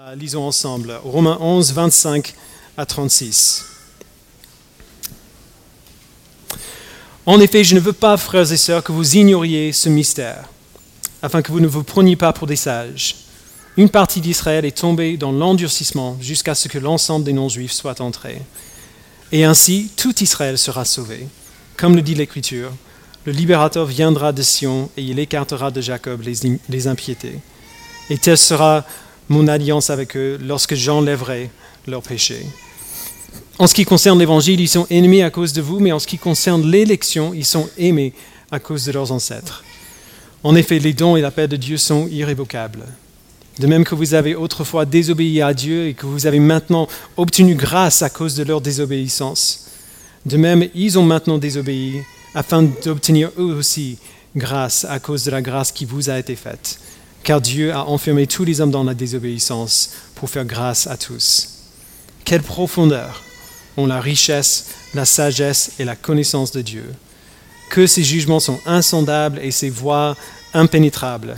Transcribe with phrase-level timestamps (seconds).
[0.00, 0.96] Euh, lisons ensemble.
[1.02, 2.32] Romains 11, 25
[2.76, 3.64] à 36.
[7.26, 10.48] En effet, je ne veux pas, frères et sœurs, que vous ignoriez ce mystère,
[11.20, 13.16] afin que vous ne vous preniez pas pour des sages.
[13.76, 18.40] Une partie d'Israël est tombée dans l'endurcissement jusqu'à ce que l'ensemble des non-juifs soit entré.
[19.32, 21.26] Et ainsi, tout Israël sera sauvé.
[21.76, 22.70] Comme le dit l'Écriture,
[23.24, 27.40] le libérateur viendra de Sion et il écartera de Jacob les, les impiétés.
[28.10, 28.84] Et telle sera
[29.28, 31.50] mon alliance avec eux lorsque j'enlèverai
[31.86, 32.46] leurs péchés.
[33.58, 36.06] En ce qui concerne l'Évangile, ils sont ennemis à cause de vous, mais en ce
[36.06, 38.12] qui concerne l'élection, ils sont aimés
[38.50, 39.64] à cause de leurs ancêtres.
[40.44, 42.84] En effet, les dons et la paix de Dieu sont irrévocables.
[43.58, 46.86] De même que vous avez autrefois désobéi à Dieu et que vous avez maintenant
[47.16, 49.66] obtenu grâce à cause de leur désobéissance,
[50.24, 52.02] de même, ils ont maintenant désobéi
[52.34, 53.98] afin d'obtenir eux aussi
[54.36, 56.78] grâce à cause de la grâce qui vous a été faite
[57.28, 61.58] car Dieu a enfermé tous les hommes dans la désobéissance pour faire grâce à tous.
[62.24, 63.22] Quelle profondeur
[63.76, 66.86] ont la richesse, la sagesse et la connaissance de Dieu.
[67.68, 70.16] Que ses jugements sont insondables et ses voies
[70.54, 71.36] impénétrables.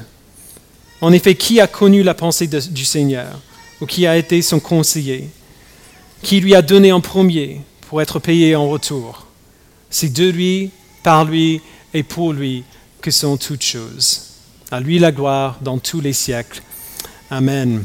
[1.00, 3.40] En effet, qui a connu la pensée du Seigneur
[3.80, 5.28] ou qui a été son conseiller
[6.22, 9.26] Qui lui a donné en premier pour être payé en retour?
[9.90, 10.70] C'est de lui,
[11.02, 11.60] par lui
[11.94, 12.62] et pour lui
[13.00, 14.29] que sont toutes choses.
[14.72, 16.62] À lui la gloire dans tous les siècles.
[17.28, 17.82] Amen.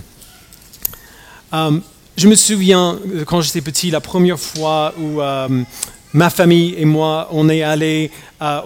[1.52, 1.80] Euh,
[2.16, 5.64] je me souviens, euh, quand j'étais petit, la première fois où euh,
[6.14, 8.12] ma famille et moi, on est allés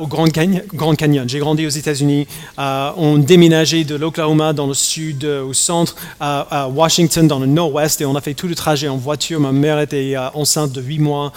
[0.02, 1.30] au Grand Canyon.
[1.30, 2.28] J'ai grandi aux États-Unis.
[2.58, 8.06] on déménageait de l'Oklahoma dans le sud, au centre, à Washington dans le nord-ouest, et
[8.06, 9.40] on a fait tout le trajet en voiture.
[9.40, 11.32] Ma mère était enceinte de 8 mois.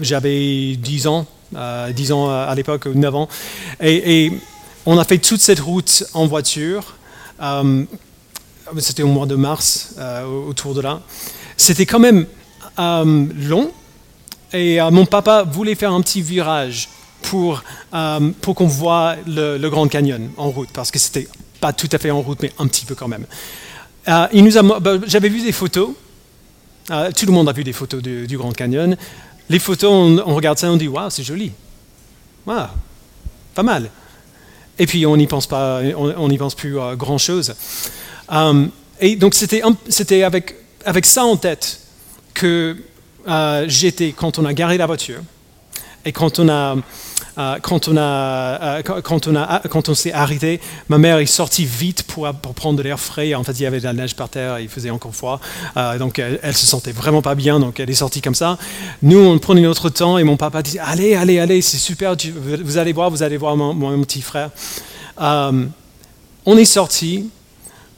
[0.00, 3.28] J'avais 10 ans, 10 ans à l'époque, 9 ans.
[3.80, 4.32] Et, et
[4.86, 6.94] on a fait toute cette route en voiture.
[7.40, 7.84] Euh,
[8.78, 11.00] c'était au mois de mars, euh, autour de là.
[11.56, 12.26] C'était quand même
[12.78, 13.72] euh, long.
[14.52, 16.88] Et mon papa voulait faire un petit virage
[17.22, 17.62] pour,
[18.40, 21.28] pour qu'on voit le, Grand Canyon en route, parce que c'était
[21.60, 23.26] pas tout à fait en route, mais un petit peu quand même.
[24.06, 25.90] bah, j'avais vu des photos.
[26.88, 28.96] tout le monde a vu des photos du, Grand Canyon.
[29.48, 31.52] Les photos, on, regarde ça, on dit waouh, c'est joli.
[32.44, 32.66] Waouh,
[33.54, 33.88] pas mal
[34.80, 37.54] et puis on n'y pense pas, on n'y pense plus grand chose.
[38.32, 38.66] Euh,
[38.98, 41.80] et donc c'était, avec, avec ça en tête
[42.32, 42.76] que
[43.28, 45.20] euh, j'étais quand on a garé la voiture
[46.06, 46.76] et quand on a
[47.62, 52.02] quand on a quand on a quand on s'est arrêté, ma mère est sortie vite
[52.04, 53.34] pour, pour prendre l'air frais.
[53.34, 55.40] En fait, il y avait de la neige par terre, il faisait encore froid,
[55.98, 58.58] donc elle, elle, se sentait vraiment pas bien, donc elle est sortie comme ça.
[59.02, 62.14] Nous, on prenait notre temps et mon papa dit allez, allez, allez, c'est super,
[62.62, 64.50] vous allez voir, vous allez voir mon, mon petit frère.
[65.20, 65.66] Euh,
[66.46, 67.30] on est sorti,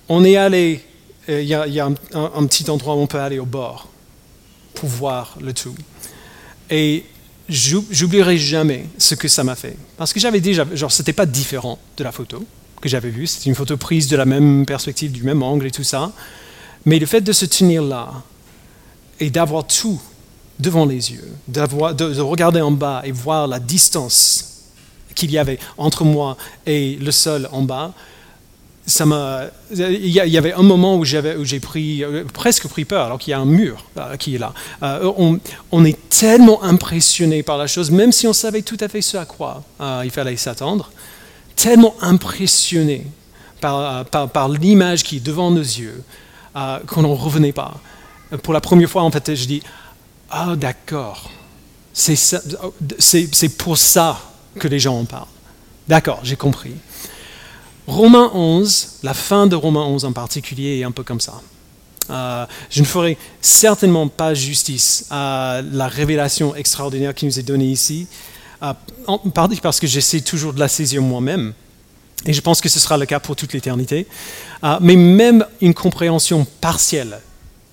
[0.09, 0.85] on est allé,
[1.29, 3.89] euh, il y a, un, petit endroit où on peut aller au bord
[4.75, 5.75] pour voir le tout.
[6.71, 7.05] Et
[7.49, 9.77] j'oublierai jamais ce que ça m'a fait.
[9.97, 12.45] Parce que j'avais déjà, genre, c'était pas différent de la photo
[12.81, 13.27] que j'avais vue.
[13.27, 16.13] C'était une photo prise de la même perspective, du même angle et tout ça.
[16.85, 18.11] Mais le fait de se tenir là
[19.21, 20.01] et d'avoir tout
[20.59, 24.49] devant les yeux, de, de regarder en bas et voir la distance
[25.15, 26.37] qu'il y avait entre moi
[26.67, 27.93] et le sol en bas,
[28.87, 33.38] il y avait un moment où, j'ai euh, presque pris peur, alors qu'il y a
[33.38, 34.53] un mur euh, qui est là.
[34.82, 35.12] Euh,
[35.70, 39.16] on, est tellement impressionné par la chose, même si on savait tout à fait ce
[39.16, 39.62] à quoi
[40.04, 40.91] il fallait s'attendre,
[41.54, 43.06] tellement impressionné
[43.60, 46.03] par, par, l'image qui est devant nos yeux,
[46.87, 47.75] qu'on n'en revenait pas.
[48.43, 49.62] Pour la première fois, en fait, je dis,
[50.31, 51.31] ah d'accord,
[51.93, 54.20] c'est pour ça
[54.59, 55.26] que les gens en parlent.
[55.87, 56.72] D'accord, j'ai compris.
[57.87, 61.41] Romains 11, la fin de Romains 11 en particulier est un peu comme ça.
[62.10, 67.66] Euh, je ne ferai certainement pas justice à la révélation extraordinaire qui nous est donnée
[67.66, 68.06] ici,
[68.62, 68.72] euh,
[69.62, 71.54] parce que j'essaie toujours de la saisir moi-même,
[72.25, 74.06] et je pense que ce sera le cas pour toute l'éternité,
[74.64, 77.20] euh, mais même une compréhension partielle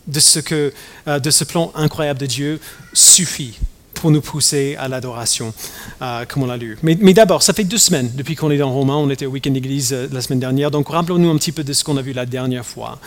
[0.08, 2.60] de ce plan incroyable de Dieu
[2.94, 3.60] suffit
[4.00, 5.54] pour nous pousser à l'adoration,
[6.02, 6.78] euh, comme on l'a lu.
[6.84, 9.52] Mais, d'abord, ça fait deux semaines depuis qu'on est dans Romain, on était au week-end
[9.52, 12.14] d'église euh, la semaine dernière, donc rappelons-nous un petit peu de ce qu'on a vu
[12.14, 13.00] la dernière fois.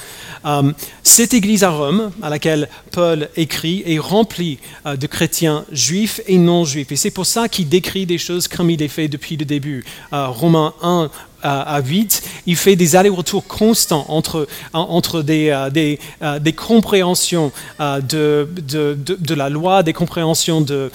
[0.45, 0.73] Euh,
[1.03, 6.65] cette église à Rome, à laquelle Paul écrit, est remplie de chrétiens juifs et non
[6.65, 9.45] juifs, et c'est pour ça qu'il décrit des choses comme il les fait depuis le
[9.45, 9.85] début.
[10.13, 11.11] Romains 1
[11.43, 17.53] à 8, il fait des allers-retours constants entre, entre des, euh, des, euh, des compréhensions
[17.81, 20.91] euh, de, de, de, la loi, des compréhensions de,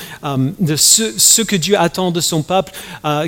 [0.76, 2.72] ce, ce, que Dieu attend de son peuple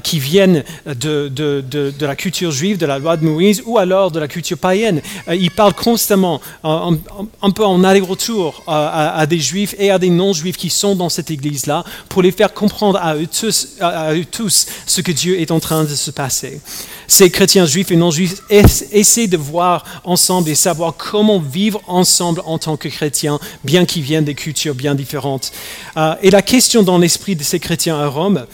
[0.04, 4.27] qui viennent de, la culture juive, de la loi de Moïse, ou alors de la
[4.27, 5.01] culture païenne.
[5.30, 10.69] il parle constamment, un, peu en aller-retour à, des juifs et à des non-juifs qui
[10.69, 15.01] sont dans cette église-là, pour les faire comprendre à eux, tous, à eux tous ce
[15.01, 16.62] que Dieu est en train de se passer
[17.09, 22.41] ces chrétiens juifs et non juifs essaient de voir ensemble et savoir comment vivre ensemble
[22.45, 25.51] en tant que chrétiens, bien qu'ils viennent des cultures bien différentes.
[25.97, 28.45] Euh, et la question dans l'esprit de ces chrétiens à Rome,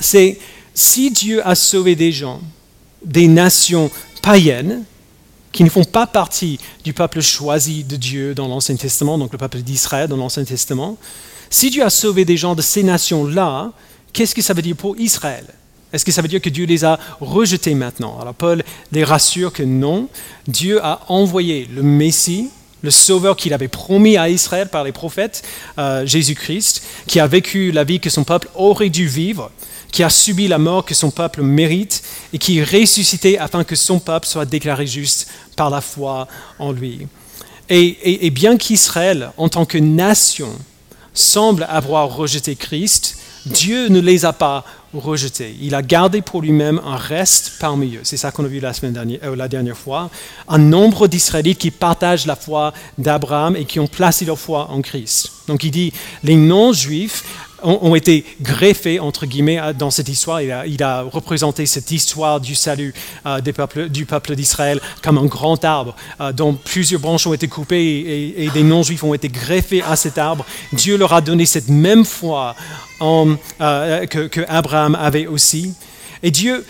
[0.00, 0.38] c'est
[0.74, 2.40] si Dieu a sauvé des gens,
[3.02, 3.90] des nations
[4.20, 4.84] païennes,
[5.50, 9.38] qui ne font pas partie du peuple choisi de Dieu dans l'Ancien Testament, donc le
[9.38, 10.98] peuple d'Israël dans l'Ancien Testament,
[11.48, 13.72] si Dieu a sauvé des gens de ces nations-là,
[14.12, 15.46] qu'est-ce que ça veut dire pour Israël?
[15.92, 18.18] Est-ce que ça veut dire que Dieu les a rejetés maintenant?
[18.20, 18.62] Alors Paul
[18.92, 20.08] les rassure que non,
[20.46, 22.50] Dieu a envoyé le Messie,
[22.82, 25.42] le Sauveur qu'il avait promis à Israël par les prophètes,
[25.78, 29.50] euh, Jésus-Christ, qui a vécu la vie que son peuple aurait dû vivre,
[29.90, 32.02] qui a subi la mort que son peuple mérite
[32.34, 36.72] et qui est ressuscité afin que son peuple soit déclaré juste par la foi en
[36.72, 37.06] lui.
[37.70, 40.50] Et, et bien qu'Israël, en tant que nation,
[41.14, 44.64] semble avoir rejeté Christ, Dieu ne les a pas
[44.94, 45.56] rejetés.
[45.60, 48.00] Il a gardé pour lui-même un reste parmi eux.
[48.04, 50.10] C'est ça qu'on a vu la, semaine dernière, euh, la dernière fois.
[50.48, 54.80] Un nombre d'Israélites qui partagent la foi d'Abraham et qui ont placé leur foi en
[54.80, 55.32] Christ.
[55.46, 55.92] Donc il dit,
[56.22, 57.24] les non-juifs
[57.62, 60.40] ont, été greffés, entre guillemets, dans cette histoire.
[60.42, 62.94] Il a, représenté cette histoire du salut
[63.26, 68.34] euh, du peuple d'Israël comme un grand arbre euh, dont plusieurs branches ont été coupées
[68.36, 70.44] et, des non-juifs ont été greffés à cet arbre.
[70.72, 72.54] Dieu leur a donné cette même foi
[73.00, 75.74] euh, que, Abraham avait aussi.
[76.22, 76.64] Et Dieu,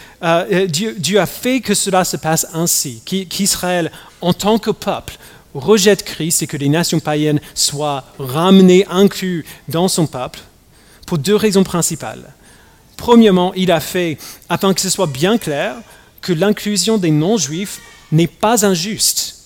[0.68, 5.16] Dieu, Dieu, a fait que cela se passe ainsi, qu'Israël, en tant que peuple,
[5.54, 10.40] rejette Christ et que les nations païennes soient ramenées, inclus dans son peuple,
[11.08, 12.34] pour deux raisons principales.
[12.96, 14.18] Premièrement, il a fait,
[14.48, 15.74] afin que ce soit bien clair,
[16.20, 17.80] que l'inclusion des non-juifs
[18.12, 19.38] n'est pas injuste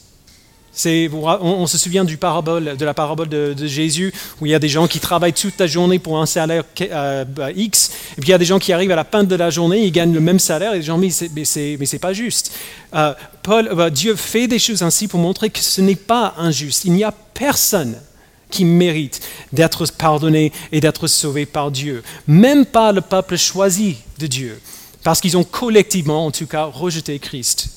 [1.42, 4.68] on, se souvient du parabole, de la parabole de, Jésus où il y a des
[4.68, 7.24] gens qui travaillent toute la journée pour un salaire euh,
[7.54, 9.50] X, et puis il y a des gens qui arrivent à la fin de la
[9.50, 12.52] journée, ils gagnent le même salaire, et les gens disent mais c'est, pas juste.
[12.94, 13.12] Euh,
[13.42, 16.84] Paul, bah, Dieu fait des choses ainsi pour montrer que ce n'est pas injuste.
[16.84, 17.96] Il n'y a personne
[18.52, 19.20] qui mérite
[19.52, 24.60] d'être pardonné et d'être sauvé par Dieu, même pas le peuple choisi de Dieu,
[25.02, 27.70] parce qu'ils ont collectivement, en tout cas, rejeté Christ.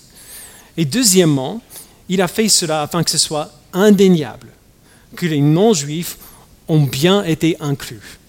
[0.77, 1.61] Et deuxièmement,
[2.09, 4.49] il a fait cela afin que ce soit indéniable
[5.15, 6.17] que les non-juifs
[6.67, 8.19] ont bien été inclus,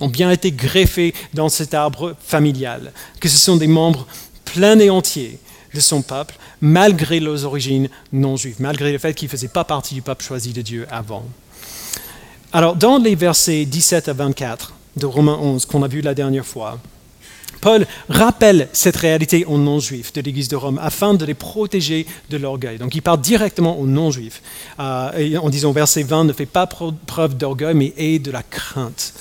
[0.00, 4.06] ont bien été greffés dans cet arbre familial, que ce sont des membres
[4.44, 5.38] pleins et entiers
[5.74, 9.94] de son peuple, malgré leurs origines non-juives, malgré le fait qu'ils ne faisaient pas partie
[9.94, 11.24] du peuple choisi de Dieu avant.
[12.54, 16.46] Alors, dans les versets 17 à 24 de Romains 11 qu'on a vu la dernière
[16.46, 16.78] fois,
[17.60, 22.36] Paul rappelle cette réalité aux non-juifs de l'Église de Rome afin de les protéger de
[22.36, 22.78] l'orgueil.
[22.78, 24.40] Donc il parle directement aux non-juifs
[24.78, 29.14] euh, en disant verset 20, ne fais pas preuve d'orgueil, mais aie de la crainte.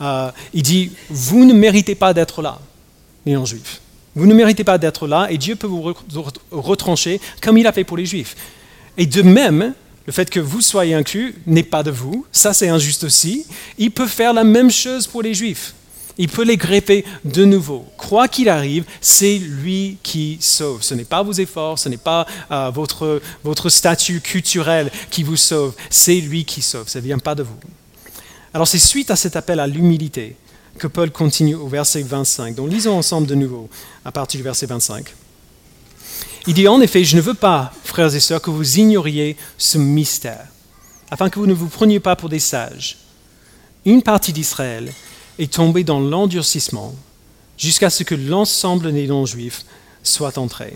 [0.00, 2.58] Euh, il dit, vous ne méritez pas d'être là,
[3.26, 3.82] les non-juifs.
[4.14, 5.92] Vous ne méritez pas d'être là et Dieu peut vous
[6.50, 8.34] retrancher comme il a fait pour les juifs.
[8.96, 9.74] Et de même,
[10.08, 13.44] le fait que vous soyez inclus n'est pas de vous, ça c'est injuste aussi.
[13.76, 15.74] Il peut faire la même chose pour les juifs
[16.20, 17.84] il peut les greffer de nouveau.
[17.96, 20.82] Quoi qu'il arrive, c'est lui qui sauve.
[20.82, 25.36] Ce n'est pas vos efforts, ce n'est pas euh, votre, votre statut culturel qui vous
[25.36, 27.58] sauve, c'est lui qui sauve, ça ne vient pas de vous.
[28.52, 30.34] Alors c'est suite à cet appel à l'humilité
[30.78, 32.56] que Paul continue au verset 25.
[32.56, 33.68] Donc lisons ensemble de nouveau
[34.04, 35.04] à partir du verset 25.
[36.48, 39.76] Il dit en effet, je ne veux pas, frères et sœurs, que vous ignoriez ce
[39.76, 40.46] mystère,
[41.10, 42.96] afin que vous ne vous preniez pas pour des sages.
[43.84, 44.90] Une partie d'Israël
[45.38, 46.94] est tombé dans l'endurcissement
[47.58, 49.66] jusqu'à ce que l'ensemble des non-juifs
[50.02, 50.72] soit entré.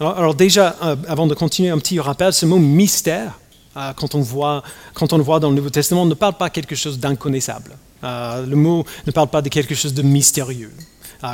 [0.00, 3.38] Alors, déjà, euh, avant de continuer, un petit rappel, ce mot mystère,
[3.76, 4.62] euh, quand, on voit,
[4.98, 7.76] le voit dans le Nouveau Testament, ne parle pas quelque chose d'inconnaissable.
[8.04, 10.72] Euh, le mot ne parle pas de quelque chose de mystérieux,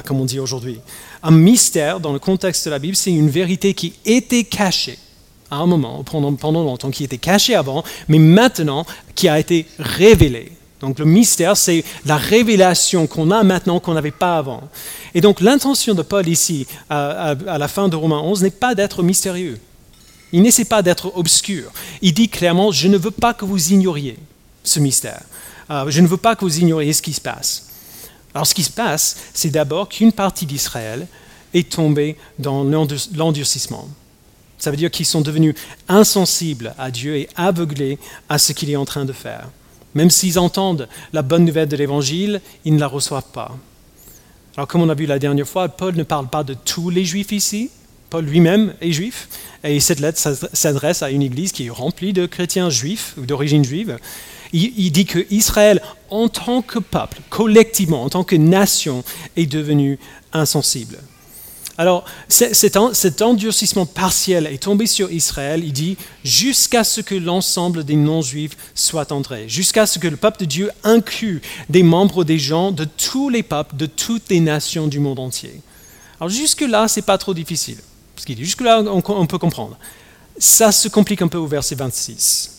[0.04, 0.80] comme on dit aujourd'hui.
[1.22, 4.98] Un mystère, dans le contexte de la Bible, c'est une vérité qui était cachée
[5.50, 9.66] à un moment, pendant, pendant longtemps, qui était cachée avant, mais maintenant qui a été
[9.78, 14.62] révélée donc le mystère, c'est la révélation qu'on a maintenant qu'on n'avait pas avant.
[15.14, 19.02] Et donc l'intention de Paul ici, à, la fin de Romains 11, n'est pas d'être
[19.02, 19.58] mystérieux.
[20.32, 21.70] Il n'essaie pas d'être obscur.
[22.02, 24.18] Il dit clairement, je ne veux pas que vous ignoriez
[24.64, 25.22] ce mystère.
[25.70, 27.65] Euh, je ne veux pas que vous ignoriez ce qui se passe.
[28.36, 31.06] Alors ce qui se passe, c'est d'abord qu'une partie d'Israël
[31.54, 32.64] est tombé dans
[33.14, 33.88] l'endurcissement.
[34.58, 35.54] Ça veut dire qu'ils sont devenus
[35.88, 39.48] insensibles à Dieu et aveuglés à ce qu'il est en train de faire.
[39.94, 43.56] Même s'ils entendent la bonne nouvelle de l'Évangile, ils ne la reçoivent pas.
[44.58, 47.06] Alors comme on a vu la dernière fois, Paul ne parle pas de tous les
[47.06, 47.70] juifs ici.
[48.10, 49.30] Paul lui-même est juif.
[49.64, 50.20] Et cette lettre
[50.52, 53.98] s'adresse à une église qui est remplie de chrétiens juifs ou d'origine juive.
[54.52, 59.04] Il, dit que Israël, en tant que peuple, collectivement, en tant que nation,
[59.36, 59.98] est devenu
[60.32, 60.98] insensible.
[61.78, 67.96] Alors, cet endurcissement partiel est tombé sur Israël, il dit, jusqu'à ce que l'ensemble des
[67.96, 72.72] non-juifs soient entrés, jusqu'à ce que le peuple de Dieu inclue des membres des gens
[72.72, 75.60] de tous les peuples, de toutes les nations du monde entier.
[76.18, 77.78] Alors jusque-là, ce n'est pas trop difficile,
[78.14, 79.76] parce qu'il dit, jusque-là, on, peut comprendre.
[80.38, 82.55] Ça se complique un peu au verset 26.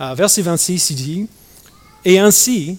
[0.00, 1.26] Euh, verset 26, il dit,
[2.04, 2.78] Et ainsi,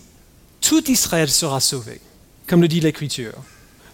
[0.59, 2.01] tout Israël sera sauvé,
[2.47, 3.33] comme le dit l'Écriture.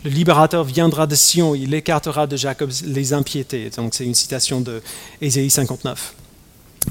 [0.03, 3.69] Le libérateur viendra de Sion, il écartera de Jacob les impiétés.
[3.72, 4.81] Donc c'est une citation de
[5.22, 6.13] Ésaïe 59.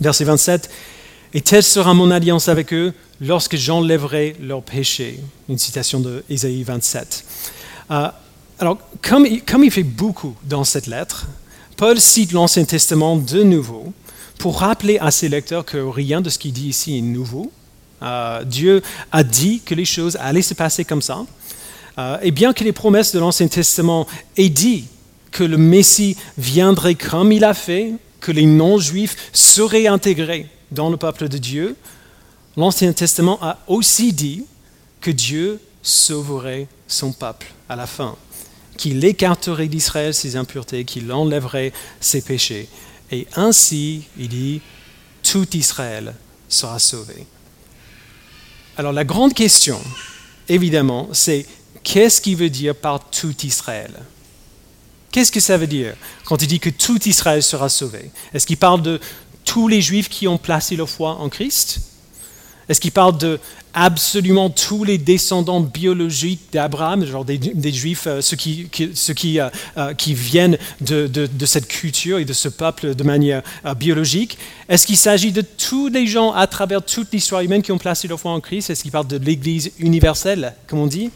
[0.00, 0.71] Verset 27.
[1.33, 5.21] Et telle sera mon alliance avec eux lorsque j'enlèverai leurs péchés.
[5.49, 7.25] Une citation de Ésaïe 27.
[7.93, 8.09] Euh,
[8.59, 11.26] alors, comme il fait beaucoup dans cette lettre,
[11.76, 13.93] Paul cite l'Ancien Testament de nouveau
[14.38, 17.50] pour rappeler à ses lecteurs que rien de ce qu'il dit ici est nouveau.
[18.02, 21.25] Euh, Dieu a dit que les choses allaient se passer comme ça.
[21.99, 24.87] Euh, et bien que les promesses de l'Ancien Testament aient dit
[25.31, 30.97] que le Messie viendrait comme il a fait, que les non-juifs seraient intégrés dans le
[30.97, 31.76] peuple de Dieu,
[32.57, 34.45] l'Ancien Testament a aussi dit
[35.00, 38.16] que Dieu sauverait son peuple à la fin,
[38.76, 42.69] qu'il écarterait d'Israël ses impuretés, qu'il enlèverait ses péchés.
[43.11, 44.61] Et ainsi, il dit,
[45.23, 46.15] tout Israël
[46.49, 47.27] sera sauvé.
[48.77, 49.81] Alors la grande question,
[50.49, 51.47] évidemment, c'est
[51.83, 53.93] qu'est-ce qu'il veut dire par tout Israël?
[55.11, 55.95] Qu'est-ce que ça veut dire
[56.25, 58.11] quand il dit que tout Israël sera sauvé?
[58.35, 59.01] Est-ce qu'il parle de
[59.45, 61.81] tous les Juifs qui ont placé leur foi en Christ?
[62.68, 63.38] Est-ce qu'il parle de
[63.75, 70.58] absolument tous les descendants biologiques d'Abraham, genre des, Juifs, euh, ceux, qui, euh, euh, viennent
[70.80, 73.42] de, de, cette culture et de ce peuple de manière
[73.76, 74.38] biologique?
[74.68, 78.08] Est-ce qu'il s'agit de tous les gens à travers toute l'histoire humaine qui ont placé
[78.08, 78.70] leur foi en Christ?
[78.70, 81.11] Est-ce qu'il parle de l'Église universelle, comme on dit?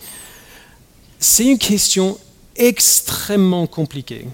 [1.19, 2.19] C'est une question
[2.57, 4.27] extrêmement compliquée.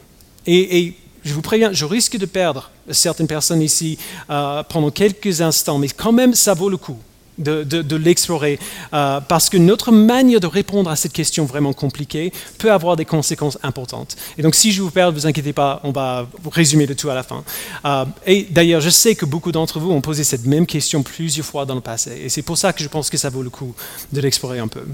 [0.47, 0.95] Et,
[1.27, 3.99] je vous préviens, je risque de perdre certaines personnes ici
[4.31, 6.99] euh, pendant quelques instants, mais quand même, ça vaut le coup
[7.39, 8.59] de, l'explorer,
[8.95, 13.05] euh, parce que notre manière de répondre à cette question vraiment compliquée peut avoir des
[13.05, 14.17] conséquences importantes.
[14.39, 17.11] Et donc, si je vous perds, ne vous inquiétez pas, on va résumer le tout
[17.11, 17.45] à la fin.
[17.85, 21.45] Euh, et d'ailleurs, je sais que beaucoup d'entre vous ont posé cette même question plusieurs
[21.45, 23.51] fois dans le passé, et c'est pour ça que je pense que ça vaut le
[23.51, 23.75] coup
[24.13, 24.85] de l'explorer un peu.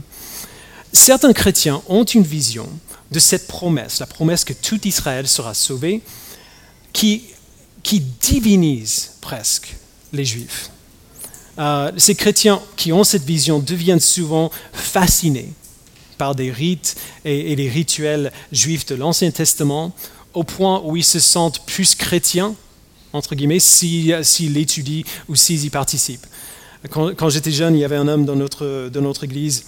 [0.93, 2.69] Certains chrétiens ont une vision
[3.13, 6.03] de cette promesse, la promesse que tout Israël sera sauvé,
[6.93, 7.25] qui,
[7.83, 9.77] qui divinise presque
[10.13, 10.71] les Juifs.
[11.59, 15.53] Euh, ces chrétiens qui ont cette vision deviennent souvent fascinés
[16.17, 19.93] par des rites et, les rituels juifs de l'Ancien Testament,
[20.35, 22.55] au point où ils se sentent plus chrétiens,
[23.13, 24.17] entre guillemets, s'ils
[24.53, 26.27] l'étudient ou s'ils y participent.
[26.91, 29.65] Quand, quand j'étais jeune, il y avait un homme dans notre, dans notre église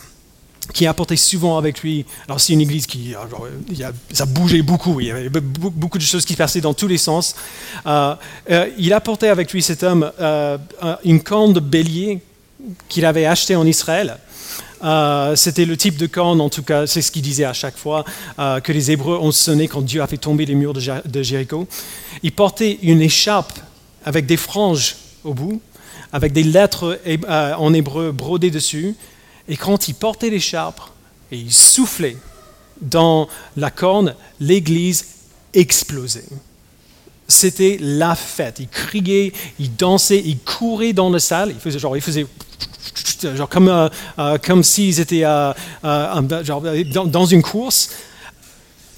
[0.73, 2.04] qui apportait souvent avec lui.
[2.26, 6.25] Alors c'est une église qui, euh, ça bougeait beaucoup, il y avait beaucoup de choses
[6.25, 7.35] qui passaient dans tous les sens.
[7.87, 8.14] Euh,
[8.50, 10.11] euh, il apportait avec lui cet homme
[11.04, 12.21] une corne de bélier
[12.88, 14.18] qu'il avait acheté en Israël.
[15.35, 18.04] C'était le type de corne, en tout cas, c'est ce qu'il disait à chaque fois,
[18.37, 21.66] que les Hébreux ont sonné quand Dieu a fait tomber les murs de, Jéricho.
[22.23, 23.59] Il portait une écharpe
[24.04, 25.62] avec des franges au bout,
[26.12, 27.00] avec des lettres
[27.59, 28.94] en hébreu brodées dessus,
[29.49, 30.81] et quand il portait l'écharpe
[31.31, 32.17] et il soufflait
[32.81, 35.07] dans la corne, l'église
[35.53, 36.29] explosait.
[37.27, 38.59] C'était la fête.
[38.61, 41.51] Il criait, il dansait, il courait dans la salle.
[41.51, 42.27] Il faisait genre, il faisait
[43.35, 47.91] genre comme, euh, euh, comme s'ils étaient euh, dans, une course.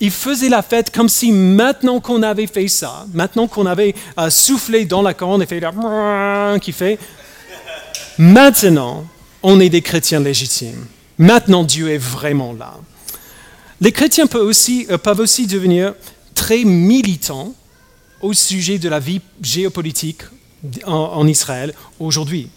[0.01, 3.95] Il faisait la fête comme si maintenant qu'on avait fait ça, maintenant qu'on avait
[4.29, 5.63] soufflé dans la corne et fait
[6.61, 6.99] qui fait,
[8.19, 9.07] maintenant
[9.49, 10.87] on est des chrétiens légitimes.
[11.19, 12.75] Maintenant, Dieu est vraiment là.
[13.81, 14.99] Les chrétiens peuvent aussi, euh,
[15.47, 15.95] devenir
[16.35, 17.55] très militants
[18.23, 20.23] au sujet de la vie géopolitique
[20.85, 22.49] en, Israël aujourd'hui.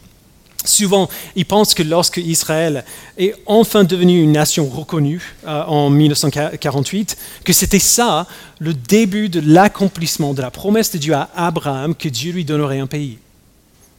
[0.66, 2.84] Souvent, ils pensent que lorsque Israël
[3.20, 8.26] est enfin devenu une nation reconnue euh, en 1948, que c'était ça
[8.58, 12.80] le début de l'accomplissement de la promesse de Dieu à Abraham que Dieu lui donnerait
[12.80, 13.20] un pays.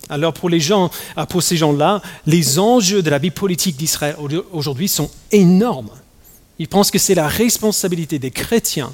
[0.09, 4.16] Alors euh, pour ces gens-là, les enjeux de la vie politique d'Israël
[4.52, 5.90] aujourd'hui sont énormes.
[6.59, 8.92] Il pense que c'est la responsabilité des chrétiens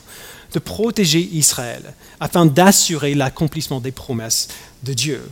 [0.52, 4.48] de protéger Israël afin d'assurer l'accomplissement des promesses
[4.84, 5.28] de Dieu.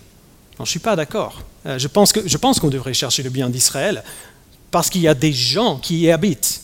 [0.57, 1.43] je ne suis pas d'accord.
[1.67, 4.03] Euh, je pense qu'on devrait chercher le bien d'Israël
[4.71, 6.64] parce qu'il y a des gens qui y habitent.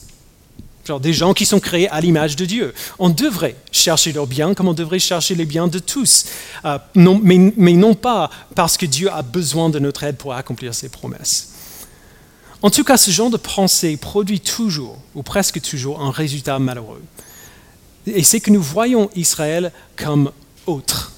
[0.98, 2.74] Des gens qui sont créés à l'image de Dieu.
[2.98, 6.24] On devrait chercher leur bien comme on devrait chercher les biens de tous,
[6.64, 10.88] euh, mais, non pas parce que Dieu a besoin de notre aide pour accomplir ses
[10.88, 11.52] promesses.
[12.62, 17.02] En tout cas, ce genre de pensée produit toujours, ou presque toujours, un résultat malheureux.
[18.06, 20.32] Et c'est que nous voyons Israël comme
[20.66, 21.12] autre,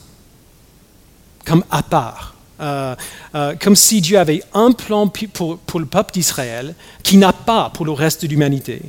[1.45, 2.33] comme à part.
[2.61, 2.95] Euh,
[3.35, 7.85] euh, comme si Dieu avait un plan pour, le peuple d'Israël qui n'a pas pour
[7.85, 8.83] le reste de l'humanité.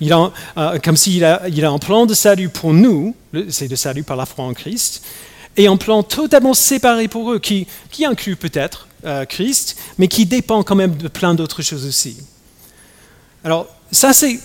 [0.00, 3.14] Il a, euh, comme s'il a, il a un plan de salut pour nous,
[3.48, 5.02] c'est le salut par la foi en Christ,
[5.56, 8.86] et un plan totalement séparé pour eux, qui, qui inclut peut-être
[9.28, 12.18] Christ, mais qui dépend quand même de plein d'autres choses aussi.
[13.44, 14.40] Alors, ça c'est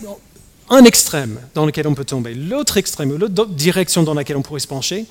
[0.70, 2.34] un extrême dans lequel on peut tomber.
[2.34, 5.06] L'autre extrême, ou l'autre direction dans laquelle on pourrait se pencher,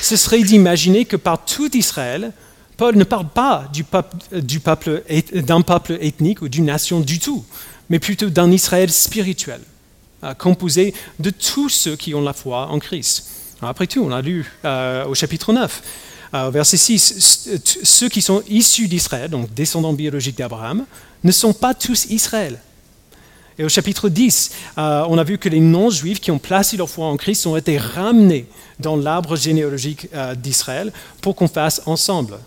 [0.00, 2.32] ce serait d'imaginer que par tout Israël,
[2.76, 3.84] Paul ne parle pas du
[4.60, 5.02] peuple,
[5.34, 7.44] d'un peuple ethnique ou d'une nation du tout,
[7.90, 9.77] mais plutôt d'un Israël spirituel, euh,
[10.38, 13.28] composé de tous ceux qui ont la foi en Christ.
[13.62, 15.82] après tout, on a lu euh, au chapitre 9,
[16.34, 17.50] euh, verset 6,
[17.82, 20.84] ceux qui sont issus d'Israël, donc descendants biologiques d'Abraham,
[21.24, 22.60] ne sont pas tous Israël.
[23.60, 27.06] Et au chapitre 10, on a vu que les non-juifs qui ont placé leur foi
[27.06, 28.46] en Christ ont été ramenés
[28.78, 30.06] dans l'arbre généalogique
[30.36, 32.38] d'Israël pour qu'on fasse ensemble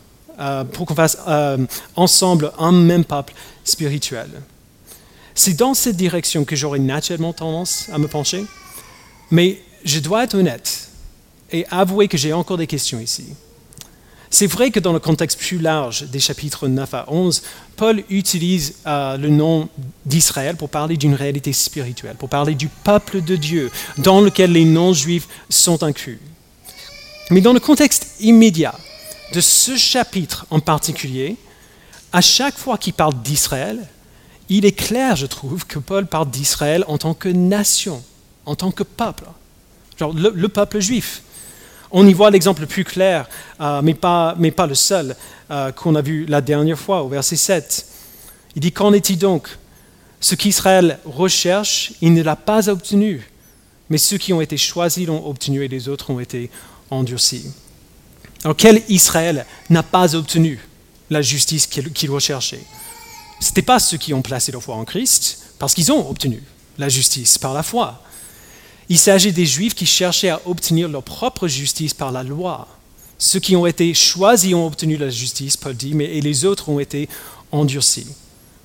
[0.41, 1.57] euh, pour qu'on fasse euh,
[1.95, 4.27] ensemble un même peuple spirituel.
[5.35, 8.45] C'est dans cette direction que j'aurais naturellement tendance à me pencher,
[9.29, 10.89] mais je dois être honnête
[11.51, 13.25] et avouer que j'ai encore des questions ici.
[14.33, 17.43] C'est vrai que dans le contexte plus large des chapitres 9 à 11,
[17.75, 19.67] Paul utilise euh, le nom
[20.05, 24.63] d'Israël pour parler d'une réalité spirituelle, pour parler du peuple de Dieu dans lequel les
[24.63, 26.19] non-juifs sont inclus.
[27.29, 28.73] Mais dans le contexte immédiat,
[29.33, 31.35] de ce chapitre en particulier,
[32.13, 33.79] à chaque fois qu'il parle d'Israël,
[34.57, 38.03] il est clair, je trouve, que Paul parle d'Israël en tant que nation,
[38.45, 39.23] en tant que peuple,
[39.97, 41.23] genre le, peuple juif.
[41.89, 43.29] On y voit l'exemple le plus clair,
[43.61, 45.15] euh, mais, pas, mais, pas, le seul,
[45.51, 47.85] euh, qu'on a vu la dernière fois au verset 7.
[48.55, 49.47] Il dit Qu'en est-il donc?
[50.19, 53.31] Ce qu'Israël recherche, il ne l'a pas obtenu,
[53.89, 56.51] mais ceux qui ont été choisis l'ont obtenu et les autres ont été
[56.89, 57.51] endurcis.
[58.43, 60.59] Alors quel Israël n'a pas obtenu
[61.09, 62.61] la justice qu'il recherchait?
[63.41, 66.41] Ce n'était pas ceux qui ont placé leur foi en Christ, parce qu'ils ont obtenu
[66.77, 68.01] la justice par la foi.
[68.87, 72.67] Il s'agit des Juifs qui cherchaient à obtenir leur propre justice par la loi.
[73.17, 76.69] Ceux qui ont été choisis ont obtenu la justice, Paul dit, mais et les autres
[76.69, 77.09] ont été
[77.51, 78.07] endurcis.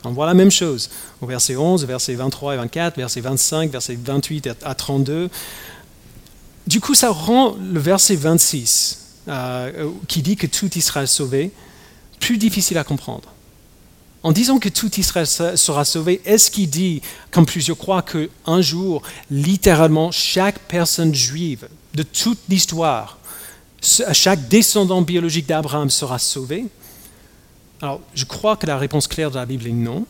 [0.04, 3.98] On voit la même chose au verset 11, verset 23 et 24, verset 25, verset
[4.02, 5.30] 28 à 32.
[6.66, 11.50] Du coup, ça rend le verset 26 euh, qui dit que tout Israël sauvé,
[12.20, 13.32] plus difficile à comprendre.
[14.26, 19.02] En disant que tout Israël sera sauvé, est-ce qu'il dit, comme plusieurs croient, qu'un jour,
[19.30, 23.18] littéralement, chaque personne juive de toute l'histoire,
[23.80, 26.64] chaque descendant biologique d'Abraham sera sauvé?
[27.80, 30.04] Alors, je crois que la réponse claire de la Bible est non.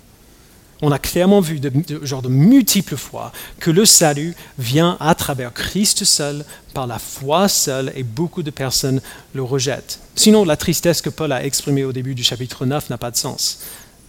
[0.81, 1.71] On a clairement vu de,
[2.03, 7.49] genre de multiples fois que le salut vient à travers Christ seul, par la foi
[7.49, 9.03] seule, et beaucoup de personnes
[9.35, 10.01] le rejettent.
[10.15, 13.17] Sinon, la tristesse que Paul a exprimée au début du chapitre 9 n'a pas de
[13.17, 13.59] sens.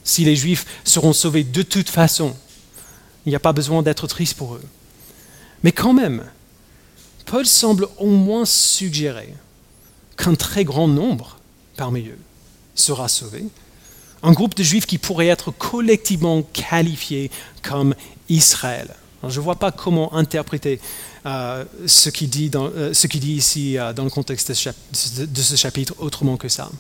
[0.07, 2.33] Si les Juifs seront sauvés de toute façon,
[3.25, 4.63] il n'y a pas besoin d'être triste pour eux.
[5.63, 6.23] Mais quand même,
[7.25, 9.33] Paul semble au moins suggérer
[10.15, 11.39] qu'un très grand nombre
[11.75, 12.17] parmi eux
[12.73, 13.45] sera sauvé
[14.23, 17.29] un groupe de juifs qui pourrait être collectivement qualifié
[17.61, 17.93] comme
[18.29, 18.87] Israël.
[19.27, 20.79] je ne vois pas comment interpréter
[21.25, 26.37] euh, ce qu'il dit, euh, dit, ici euh, dans le contexte de ce chapitre autrement
[26.37, 26.71] que ça.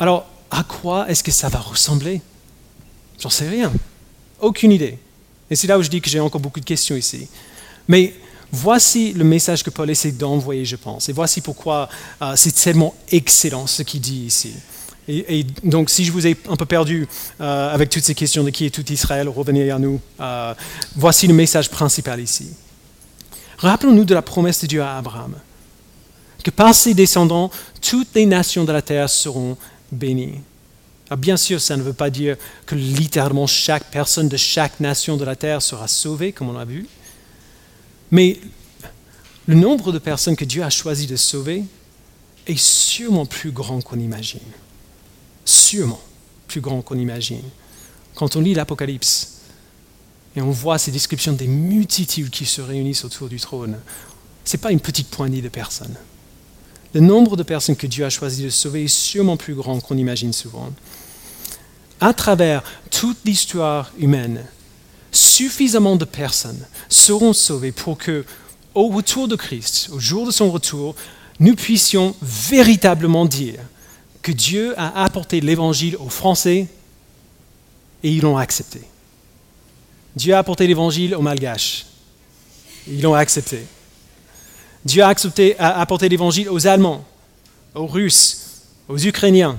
[0.00, 2.20] Alors, à quoi est-ce que ça va ressembler?
[3.20, 3.72] J'en sais rien.
[4.40, 4.98] Aucune idée.
[5.50, 7.28] Et c'est là où je dis que j'ai encore beaucoup de questions ici.
[7.88, 8.14] Mais
[8.52, 11.08] voici le message que Paul essaie d'envoyer, je pense.
[11.08, 11.88] Et voici pourquoi
[12.36, 14.52] c'est tellement excellent ce qu'il dit ici.
[15.08, 17.08] Et, donc, si je vous ai un peu perdu
[17.40, 20.00] euh, avec toutes ces questions de qui est tout Israël, revenez à nous.
[20.20, 20.54] Euh,
[20.94, 22.50] voici le message principal ici.
[23.56, 25.34] Rappelons-nous de la promesse de Dieu à Abraham,
[26.44, 29.56] que par ses descendants, toutes les nations de la terre seront
[29.92, 30.40] bénies.
[31.16, 35.24] bien sûr, ça ne veut pas dire que littéralement chaque personne de chaque nation de
[35.24, 36.86] la terre sera sauvée, comme on a vu,
[38.10, 38.38] mais
[39.46, 41.64] le nombre de personnes que Dieu a choisi de sauver
[42.46, 44.40] est sûrement plus grand qu'on imagine
[45.48, 46.00] sûrement
[46.46, 47.42] plus grand qu'on imagine.
[48.14, 49.34] Quand on lit l'Apocalypse,
[50.36, 53.78] et on voit ces descriptions des multitudes qui se réunissent autour du trône,
[54.44, 55.96] ce n'est pas une petite poignée de personnes.
[56.94, 59.96] Le nombre de personnes que Dieu a choisi de sauver est sûrement plus grand qu'on
[59.96, 60.72] imagine souvent.
[62.00, 64.44] À travers toute l'histoire humaine,
[65.12, 68.24] suffisamment de personnes seront sauvées pour que,
[68.74, 70.94] au retour de Christ, au jour de son retour,
[71.40, 73.60] nous puissions véritablement dire
[74.22, 76.68] que Dieu a apporté l'évangile aux Français
[78.02, 78.80] et ils l'ont accepté.
[80.16, 81.86] Dieu a apporté l'évangile aux Malgaches.
[82.88, 83.64] Ils l'ont accepté.
[84.84, 85.10] Dieu a,
[85.80, 87.04] apporté l'évangile aux Allemands,
[87.74, 89.56] aux Russes, aux Ukrainiens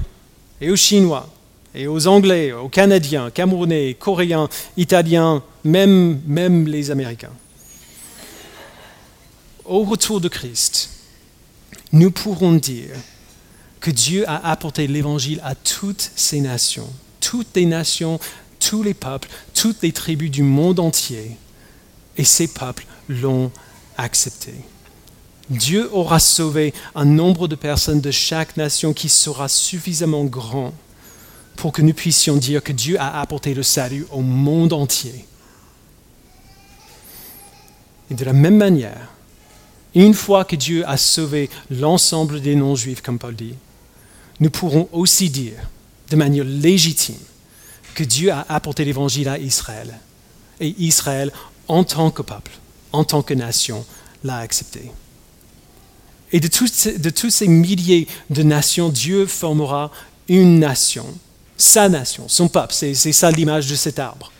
[0.61, 1.29] et aux Chinois
[1.75, 7.33] et aux Anglais, aux Canadiens, Camerounais, Coréens, Italiens, même, même les Américains.
[9.65, 10.89] Au retour de Christ,
[11.91, 12.95] nous pourrons dire
[13.79, 16.89] que Dieu a apporté l'évangile à toutes ces nations,
[17.21, 18.19] toutes les nations,
[18.59, 21.37] tous les peuples, toutes les tribus du monde entier,
[22.17, 23.51] et ces peuples l'ont
[23.97, 24.53] accepté.
[25.49, 30.73] Dieu aura sauvé un nombre de personnes de chaque nation qui sera suffisamment grand
[31.55, 35.25] pour que nous puissions dire que Dieu a apporté le salut au monde entier.
[38.11, 39.09] Et de la même manière,
[39.95, 43.55] une fois que Dieu a sauvé l'ensemble des non-juifs, comme Paul dit,
[44.39, 45.69] nous pourrons aussi dire
[46.09, 47.17] de manière légitime
[47.95, 49.99] que Dieu a apporté l'évangile à Israël.
[50.59, 51.31] Et Israël,
[51.67, 52.51] en tant que peuple,
[52.93, 53.85] en tant que nation,
[54.23, 54.91] l'a accepté.
[56.31, 59.91] Et de, tous ces milliers de nations, Dieu formera
[60.27, 61.05] une nation,
[61.57, 62.73] sa nation, son peuple.
[62.73, 64.31] C'est ça l'image de cet arbre.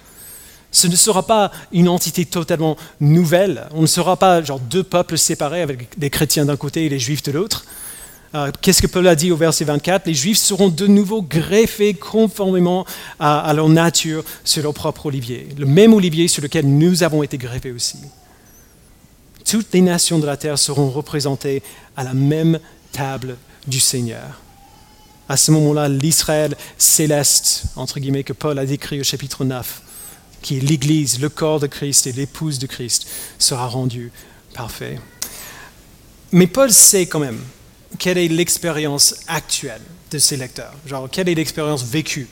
[0.72, 3.68] Ce ne sera pas une entité totalement nouvelle.
[3.74, 7.00] On ne sera pas genre deux peuples séparés avec des chrétiens d'un côté et les
[7.00, 7.66] juifs de l'autre.
[8.36, 11.96] Euh, qu'est-ce que Paul a dit au verset 24 Les juifs seront de nouveau greffés
[11.96, 12.86] conformément
[13.20, 17.40] à, leur nature sur leur propre olivier, le même olivier sur lequel nous avons été
[17.40, 17.98] greffés aussi.
[19.50, 21.64] Toutes les nations de la terre seront représentées
[21.98, 22.60] à la même
[22.92, 23.36] table
[23.66, 24.40] du Seigneur.
[25.28, 29.82] À ce moment-là, l'Israël céleste, entre guillemets, que Paul a décrit au chapitre 9,
[30.44, 33.08] qui est l'Église, le corps de Christ et l'épouse de Christ,
[33.40, 34.12] sera rendu
[34.54, 35.00] parfait.
[36.32, 37.42] Mais Paul sait quand même
[37.98, 39.82] quelle est l'expérience actuelle
[40.12, 42.28] de ces lecteurs, genre quelle est l'expérience vécue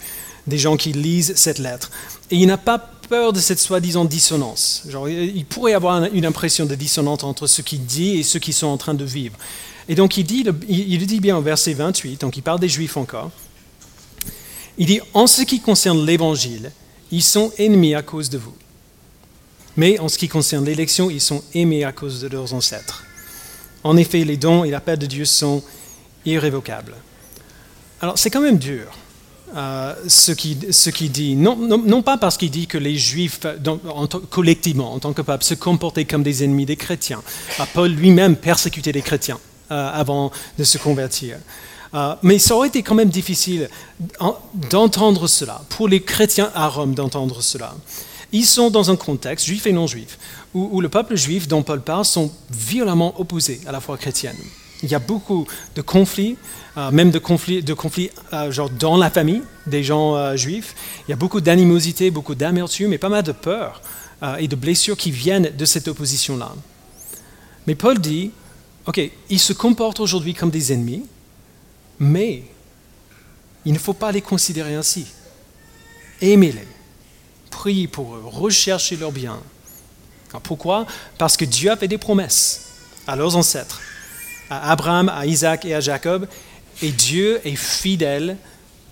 [0.45, 1.89] des gens qui lisent cette lettre.
[2.29, 2.77] Et il n'a pas
[3.09, 4.83] peur de cette soi-disant dissonance.
[4.87, 8.53] Genre, il pourrait avoir une impression de dissonance entre ce qu'il dit et ce qu'ils
[8.53, 9.35] sont en train de vivre.
[9.89, 12.97] Et donc il dit, il dit bien au verset 28, donc il parle des Juifs
[12.97, 13.31] encore.
[14.77, 16.71] Il dit, en ce qui concerne l'Évangile,
[17.11, 18.53] ils sont ennemis à cause de vous.
[19.75, 23.03] Mais en ce qui concerne l'élection, ils sont aimés à cause de leurs ancêtres.
[23.83, 25.63] En effet, les dons et la paix de Dieu sont
[26.25, 26.95] irrévocables.
[28.01, 28.91] Alors c'est quand même dur.
[29.55, 33.39] Euh, ce qu'il dit, non, non, pas parce qu'il dit que les Juifs,
[34.29, 37.21] collectivement, en tant que peuple, se comportaient comme des ennemis des chrétiens.
[37.59, 39.39] Euh, Paul lui-même persécutait les chrétiens
[39.71, 41.37] euh, avant de se convertir.
[42.23, 43.69] mais ça aurait été quand même difficile
[44.69, 47.73] d'entendre cela, pour les chrétiens à Rome d'entendre cela.
[48.33, 50.19] Ils sont dans un contexte, juif et non juif,
[50.53, 54.35] où, le peuple juif dont Paul parle sont violemment opposés à la foi chrétienne.
[54.83, 56.37] Il y a beaucoup de conflits,
[56.77, 60.75] euh, même de conflits, de conflits euh, genre dans la famille des gens euh, juifs.
[61.07, 63.81] Il y a beaucoup d'animosité, beaucoup d'amertume et pas mal de peur
[64.39, 66.51] et de blessures qui viennent de cette opposition-là.
[67.67, 68.31] Mais Paul dit,
[68.87, 71.05] OK, ils se comportent aujourd'hui comme des ennemis,
[71.99, 72.41] mais
[73.63, 75.05] il ne faut pas les considérer ainsi.
[76.19, 76.67] Aimez-les,
[77.51, 79.39] priez pour eux, recherchez leur bien.
[80.41, 80.87] Pourquoi?
[81.19, 82.69] Parce que Dieu a fait des promesses
[83.05, 83.81] à leurs ancêtres
[84.49, 86.27] à Abraham, à Isaac et à Jacob,
[86.81, 88.37] et Dieu est fidèle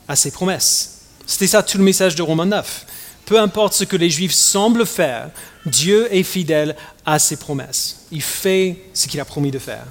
[0.08, 1.02] à ses promesses.
[1.26, 2.86] C'était ça tout le message de Romains 9.
[3.26, 5.30] Peu importe ce que les Juifs semblent faire,
[5.66, 8.06] Dieu est fidèle à ses promesses.
[8.12, 9.86] Il fait ce qu'il a promis de faire.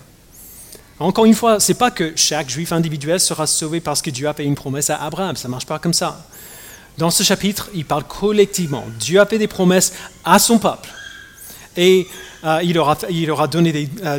[1.01, 4.29] Encore une fois, ce n'est pas que chaque Juif individuel sera sauvé parce que Dieu
[4.29, 5.35] a fait une promesse à Abraham.
[5.35, 6.25] Ça ne marche pas comme ça.
[6.97, 8.85] Dans ce chapitre, il parle collectivement.
[9.01, 9.93] Dieu a fait des promesses
[10.25, 10.89] à son peuple.
[11.77, 12.07] Et
[12.45, 12.97] euh, il, aura,
[13.47, 14.19] donné euh,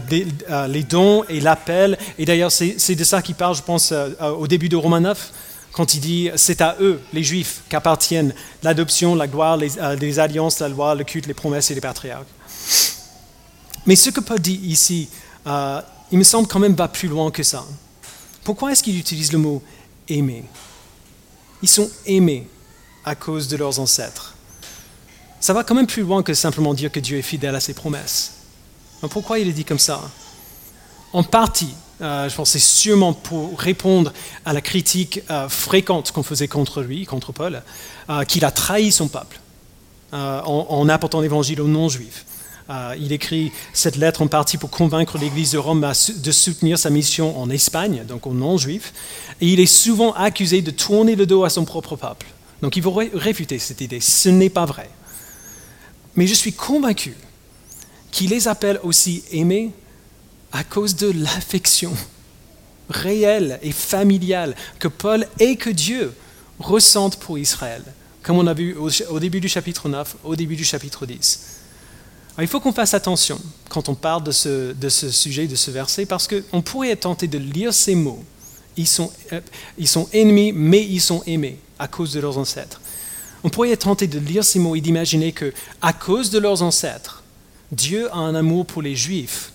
[0.49, 1.97] euh, les dons et l'appel.
[2.17, 5.31] Et d'ailleurs, c'est de ça qu'il parle, je pense, au début de Romains 9,
[5.71, 8.33] quand il dit c'est à eux, les Juifs, qu'appartiennent
[8.63, 12.25] l'adoption, la gloire, les, alliances, la loi, le culte, les promesses et les patriarches.
[13.85, 15.09] Mais ce que Paul dit ici,
[15.45, 17.63] il me semble quand même va plus loin que ça.
[18.43, 19.61] Pourquoi est-ce qu'il utilise le mot
[20.07, 20.45] aimer
[21.61, 22.47] Ils sont aimés
[23.03, 24.34] à cause de leurs ancêtres
[25.45, 27.75] ça va quand même plus loin que simplement dire que Dieu est fidèle à ses
[27.75, 28.31] promesses.
[29.11, 30.01] pourquoi il est dit comme ça?
[31.13, 34.11] En partie, euh, je pense c'est sûrement pour répondre
[34.43, 37.61] à la critique euh, fréquente qu'on faisait contre lui, contre Paul,
[38.09, 39.39] euh, qu'il a trahi son peuple.
[40.11, 42.25] en, apportant l'évangile aux non-juifs.
[42.97, 47.39] Il écrit cette lettre en partie pour convaincre l'Église de Rome de soutenir sa mission
[47.39, 48.93] en Espagne, donc aux non-juifs.
[49.41, 52.25] Et il est souvent accusé de tourner le dos à son propre peuple.
[52.63, 53.99] Donc il faut réfuter cette idée.
[53.99, 54.89] Ce n'est pas vrai.
[56.15, 57.15] Mais je suis convaincu
[58.11, 59.71] qu'il les appelle aussi aimés
[60.51, 61.91] à cause de l'affection
[62.89, 66.13] réelle et familiale que Paul et que Dieu
[66.59, 67.83] ressentent pour Israël,
[68.23, 68.75] comme on a vu
[69.09, 71.39] au début du chapitre 9, au début du chapitre 10.
[72.39, 74.73] il faut qu'on fasse attention quand on parle de ce,
[75.11, 78.23] sujet, de ce verset, parce qu'on pourrait être tenté de lire ces mots.
[78.77, 79.41] Euh,
[79.77, 82.81] ils sont ennemis, mais ils sont aimés à cause de leurs ancêtres.
[83.45, 87.21] On pourrait tenté de lire ces mots et d'imaginer que, à cause de leurs ancêtres,
[87.71, 89.51] Dieu a un amour pour les Juifs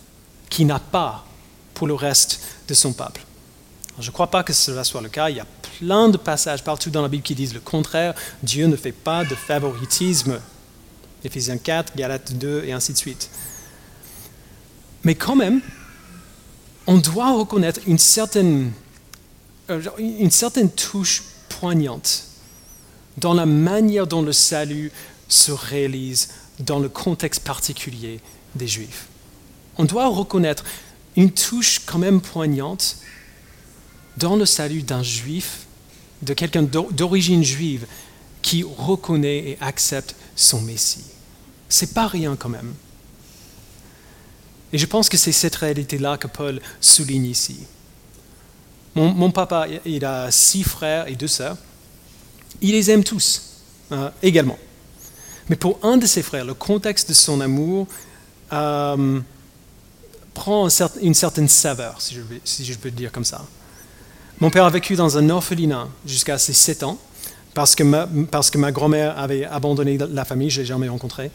[0.48, 1.26] qui n'a pas
[1.74, 3.26] pour le reste de son peuple.
[3.98, 5.28] je ne crois pas que cela soit le cas.
[5.28, 5.46] Il y a
[5.80, 8.14] plein de passages partout dans la Bible qui disent le contraire.
[8.44, 10.38] Dieu ne fait pas de favoritisme.
[11.24, 13.28] Éphésiens 4, Galates 2 et ainsi de suite.
[15.02, 15.62] Mais quand même,
[16.86, 18.70] on doit reconnaître une certaine,
[19.68, 22.29] euh, une certaine touche poignante
[23.16, 24.92] dans la manière dont le salut
[25.28, 28.20] se réalise dans le contexte particulier
[28.54, 29.06] des Juifs.
[29.78, 30.64] On doit reconnaître
[31.16, 32.98] une touche quand même poignante
[34.16, 35.66] dans le salut d'un juif,
[36.22, 37.86] de quelqu'un d'origine juive
[38.42, 41.04] qui reconnaît et accepte son Messie.
[41.68, 42.74] C'est pas rien quand même.
[44.72, 47.60] Et je pense que c'est cette réalité-là que Paul souligne ici.
[48.94, 51.56] Mon, papa, il a six frères et deux sœurs.
[52.60, 53.42] Il les aime tous,
[53.92, 54.58] euh, également.
[55.48, 57.86] Mais pour un de ses frères, le contexte de son amour
[58.52, 59.20] euh,
[60.34, 60.68] prend
[61.00, 62.14] une certaine saveur, si
[62.64, 63.44] je, peux dire comme ça.
[64.38, 66.98] Mon père a vécu dans un orphelinat jusqu'à ses 7 ans,
[67.52, 70.88] parce que ma, parce que ma grand-mère avait abandonné la famille, je ne l'ai jamais
[70.88, 71.30] rencontré,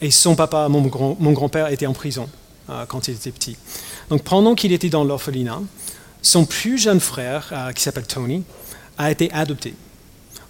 [0.00, 2.28] et son papa, mon, grand, mon grand-père, était en prison
[2.70, 3.56] euh, quand il était petit.
[4.08, 5.60] Donc pendant qu'il était dans l'orphelinat,
[6.22, 8.44] son plus jeune frère, qui s'appelle Tony,
[8.96, 9.74] a été adopté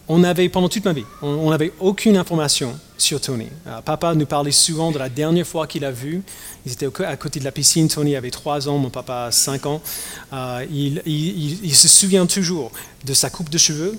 [0.09, 3.49] on avait, pendant toute ma vie, on n'avait aucune information sur Tony.
[3.67, 6.23] Euh, papa nous parlait souvent de la dernière fois qu'il a vu.
[6.67, 7.89] Ils étaient à côté de la piscine.
[7.89, 9.81] Tony avait 3 ans, mon papa a 5 ans.
[10.33, 12.73] Euh, il, se souvient toujours
[13.05, 13.99] de sa coupe de cheveux,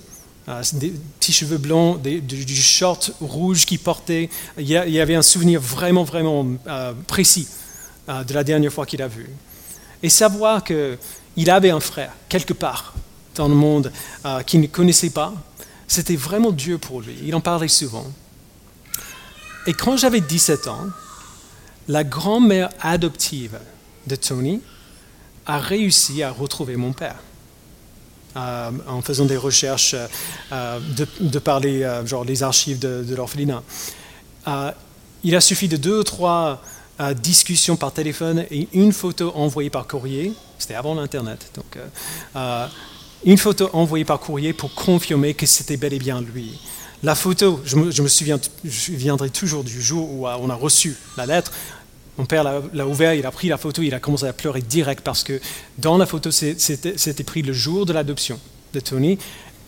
[0.50, 4.30] euh, des petits cheveux blancs, du, short rouge qu'il portait.
[4.58, 6.46] Il y, avait un souvenir vraiment, vraiment
[7.08, 7.48] précis
[8.08, 9.30] de la dernière fois qu'il a vu.
[10.02, 12.94] Et savoir qu'il avait un frère quelque part
[13.36, 13.92] dans le monde
[14.46, 15.34] qu'il ne connaissait pas,
[15.90, 17.16] c'était vraiment Dieu pour lui.
[17.26, 18.06] Il en parlait souvent.
[19.68, 20.88] Et quand j'avais 17 ans,
[21.88, 23.60] la grand-mère adoptive
[24.08, 24.62] de Tony
[25.46, 27.18] a réussi à retrouver mon père.
[28.38, 29.96] Euh, en faisant des recherches
[30.52, 30.80] euh,
[31.20, 33.64] de, parler, euh, genre les archives de, de l'orphelinat.
[35.24, 36.62] il a suffi de deux ou trois
[37.16, 40.34] discussions par téléphone et une photo envoyée par courrier.
[40.60, 41.50] C'était avant l'Internet.
[41.56, 41.78] Donc,
[43.26, 46.60] une photo envoyée par courrier pour confirmer que c'était bel et bien lui.
[47.04, 50.98] La photo, je me, souviens, je viendrai toujours du jour où euh, on a reçu
[51.16, 51.52] la lettre.
[52.18, 55.02] Mon père l'a ouvert, il a pris la photo, il a commencé à pleurer direct
[55.02, 55.40] parce que
[55.78, 58.38] dans la photo, c'était pris le jour de l'adoption
[58.74, 59.18] de Tony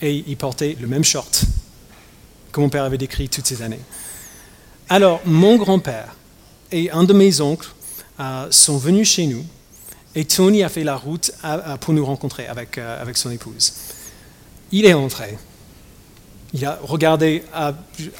[0.02, 1.46] et il portait le même short
[2.52, 3.80] que mon père avait décrit toutes ces années.
[4.90, 6.14] Alors, mon grand-père
[6.74, 7.70] et un de mes oncles
[8.20, 9.46] euh, sont venus chez nous
[10.14, 11.32] et Tony a fait la route
[11.80, 13.74] pour nous rencontrer avec, euh, avec son épouse.
[14.72, 15.38] Il est entré.
[16.54, 17.44] Il a, regardé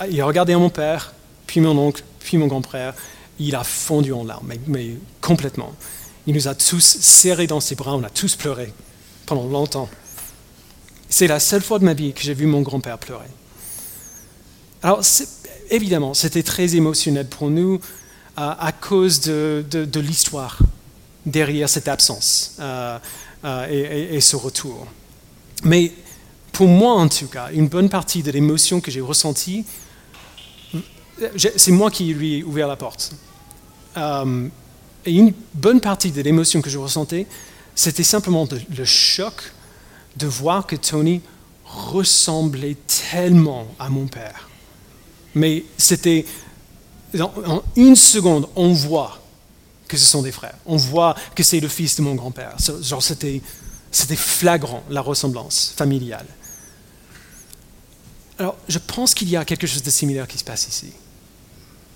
[0.10, 1.14] il a regardé mon père,
[1.48, 2.94] puis mon oncle, puis mon grand-père.
[3.40, 5.74] Il a fondu en larmes, mais, complètement.
[6.28, 8.72] Il nous a tous serrés dans ses bras, on a tous pleuré
[9.26, 9.90] pendant longtemps.
[11.10, 13.26] C'est la seule fois de ma vie que j'ai vu mon grand-père pleurer.
[14.84, 15.02] Alors,
[15.70, 17.82] évidemment, c'était très émotionnel pour nous
[18.38, 20.60] à cause de, de l'histoire
[21.26, 22.98] derrière cette absence euh,
[23.46, 24.88] euh, et, ce retour.
[25.64, 25.92] Mais
[26.52, 29.66] pour moi, en tout cas, une bonne partie de l'émotion que j'ai ressentie,
[31.36, 33.12] c'est moi qui lui ai ouvert la porte.
[33.98, 34.48] Euh,
[35.06, 37.28] et une bonne partie de l'émotion que je ressentais,
[37.76, 39.54] c'était simplement le choc
[40.18, 41.22] de voir que Tony
[41.66, 42.78] ressemblait
[43.12, 44.50] tellement à mon père.
[45.36, 46.26] Mais c'était,
[47.20, 49.21] en une seconde, on voit
[49.92, 50.56] que ce sont des frères.
[50.66, 52.56] On voit que c'est le fils de mon grand-père.
[52.82, 53.42] Genre, c'était,
[53.92, 56.26] c'était flagrant, la ressemblance familiale.
[58.40, 60.94] Alors, je pense qu'il y a quelque chose de similaire qui se passe ici.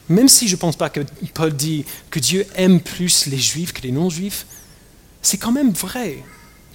[0.10, 1.00] Même si je ne pense pas que
[1.34, 4.46] Paul dit que Dieu aime plus les juifs que les non-juifs,
[5.22, 6.22] c'est quand même vrai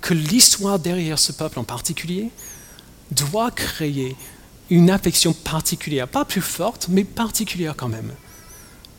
[0.01, 2.31] que l'histoire derrière ce peuple en particulier
[3.11, 4.17] doit créer
[4.71, 8.11] une affection particulière, pas plus forte, mais particulière quand même.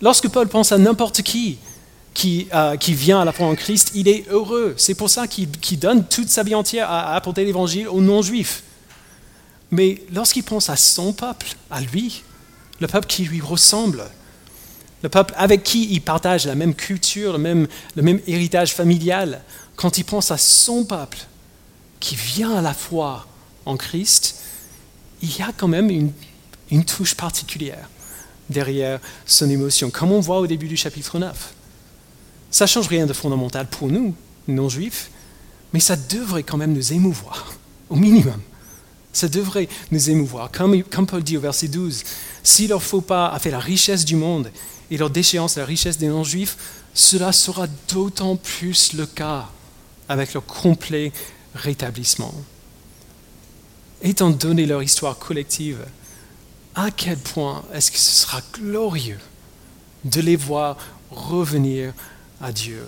[0.01, 1.57] Lorsque Paul pense à n'importe qui
[2.13, 4.73] qui, euh, qui, vient à la foi en Christ, il est heureux.
[4.77, 8.63] C'est pour ça qu'il donne toute sa vie entière à, apporter l'évangile aux non-juifs.
[9.71, 12.23] Mais lorsqu'il pense à son peuple, à lui,
[12.79, 14.03] le peuple qui lui ressemble,
[15.03, 19.41] le peuple avec qui il partage la même culture, le même, le même héritage familial,
[19.75, 21.19] quand il pense à son peuple
[21.99, 23.25] qui vient à la foi
[23.65, 24.41] en Christ,
[25.21, 26.11] il y a quand même une,
[26.69, 27.87] une touche particulière
[28.49, 31.53] derrière son émotion, comme on voit au début du chapitre 9.
[32.51, 34.13] Ça ne change rien de fondamental pour nous,
[34.47, 35.09] non-juifs,
[35.73, 37.53] mais ça devrait quand même nous émouvoir,
[37.89, 38.41] au minimum.
[39.13, 40.51] Ça devrait nous émouvoir.
[40.51, 42.03] Comme, comme Paul dit au verset 12,
[42.43, 44.51] si leur faux pas a fait la richesse du monde
[44.89, 46.57] et leur déchéance la richesse des non-juifs,
[46.93, 49.49] cela sera d'autant plus le cas
[50.09, 51.13] avec leur complet
[51.55, 52.33] rétablissement.
[54.01, 55.79] Étant donné leur histoire collective,
[56.75, 59.19] à quel point est-ce que ce sera glorieux
[60.03, 60.77] de les voir
[61.11, 61.93] revenir
[62.41, 62.87] à Dieu,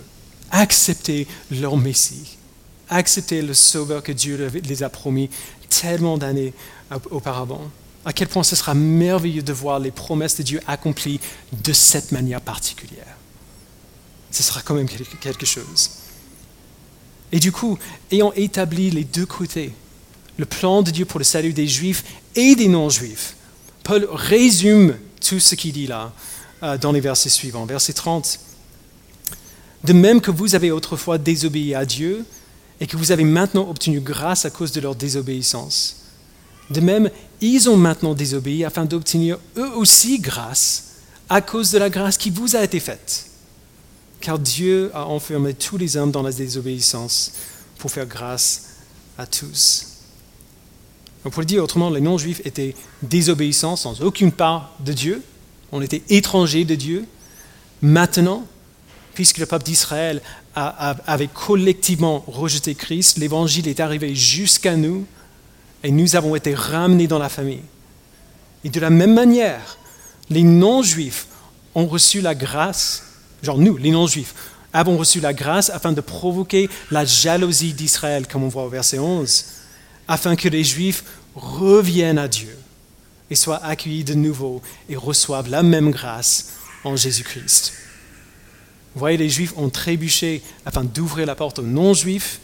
[0.50, 2.36] accepter leur Messie,
[2.88, 5.30] accepter le Sauveur que Dieu les a promis
[5.68, 6.54] tellement d'années
[7.10, 7.62] auparavant.
[8.04, 11.20] À quel point ce sera merveilleux de voir les promesses de Dieu accomplies
[11.52, 13.16] de cette manière particulière.
[14.30, 15.90] Ce sera quand même quelque chose.
[17.32, 17.78] Et du coup,
[18.10, 19.72] ayant établi les deux côtés,
[20.36, 23.36] le plan de Dieu pour le salut des Juifs et des non-Juifs,
[23.82, 26.12] Paul résume tout ce qu'il dit là
[26.62, 27.66] euh, dans les versets suivants.
[27.66, 28.38] Verset 30.
[29.84, 32.24] De même que vous avez autrefois désobéi à Dieu
[32.80, 36.04] et que vous avez maintenant obtenu grâce à cause de leur désobéissance.
[36.70, 40.94] De même, ils ont maintenant désobéi afin d'obtenir eux aussi grâce
[41.28, 43.26] à cause de la grâce qui vous a été faite.
[44.20, 47.32] Car Dieu a enfermé tous les hommes dans la désobéissance
[47.78, 48.70] pour faire grâce
[49.18, 49.88] à tous.
[51.26, 55.22] On pourrait dire autrement, les non-juifs étaient désobéissants sans aucune part de Dieu.
[55.72, 57.04] On était étrangers de Dieu.
[57.82, 58.46] Maintenant,
[59.14, 60.20] puisque le peuple d'Israël
[60.54, 65.06] avait collectivement rejeté Christ, l'évangile est arrivé jusqu'à nous
[65.82, 67.62] et nous avons été ramenés dans la famille.
[68.64, 69.78] Et de la même manière,
[70.30, 71.26] les non-juifs
[71.74, 73.04] ont reçu la grâce,
[73.42, 74.34] genre nous, les non-juifs,
[74.72, 78.98] avons reçu la grâce afin de provoquer la jalousie d'Israël, comme on voit au verset
[78.98, 79.44] 11,
[80.08, 82.56] afin que les juifs reviennent à Dieu
[83.30, 87.74] et soient accueillis de nouveau et reçoivent la même grâce en Jésus-Christ.
[88.94, 92.40] Vous voyez, les Juifs ont trébuché afin d'ouvrir la porte aux non-Juifs.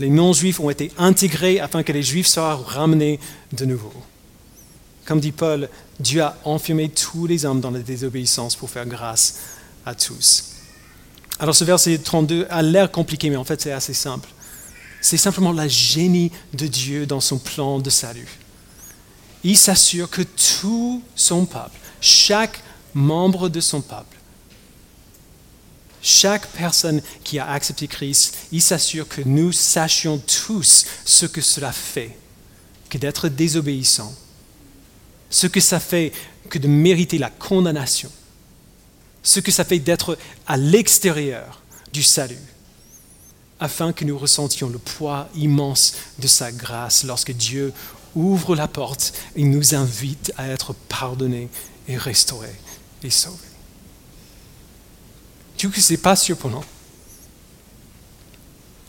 [0.00, 3.20] Les non-Juifs ont été intégrés afin que les Juifs soient ramenés
[3.52, 3.92] de nouveau.
[5.04, 9.40] Comme dit Paul, Dieu a enfermé tous les hommes dans la désobéissance pour faire grâce
[9.86, 10.50] à tous.
[11.38, 14.28] Alors ce verset 32 a l'air compliqué, mais en fait c'est assez simple.
[15.00, 18.28] C'est simplement la génie de Dieu dans son plan de salut.
[19.42, 24.19] Il s'assure que tout son peuple, chaque membre de son peuple,
[26.02, 31.72] chaque personne qui a accepté Christ, il s'assure que nous sachions tous ce que cela
[31.72, 32.16] fait
[32.88, 34.14] que d'être désobéissant,
[35.28, 36.12] ce que ça fait
[36.48, 38.10] que de mériter la condamnation,
[39.22, 42.36] ce que ça fait d'être à l'extérieur du salut,
[43.60, 47.72] afin que nous ressentions le poids immense de sa grâce lorsque Dieu
[48.14, 51.48] ouvre la porte et nous invite à être pardonnés
[51.86, 52.58] et restaurés
[53.04, 53.49] et sauvés
[55.68, 56.64] que ce n'est pas surprenant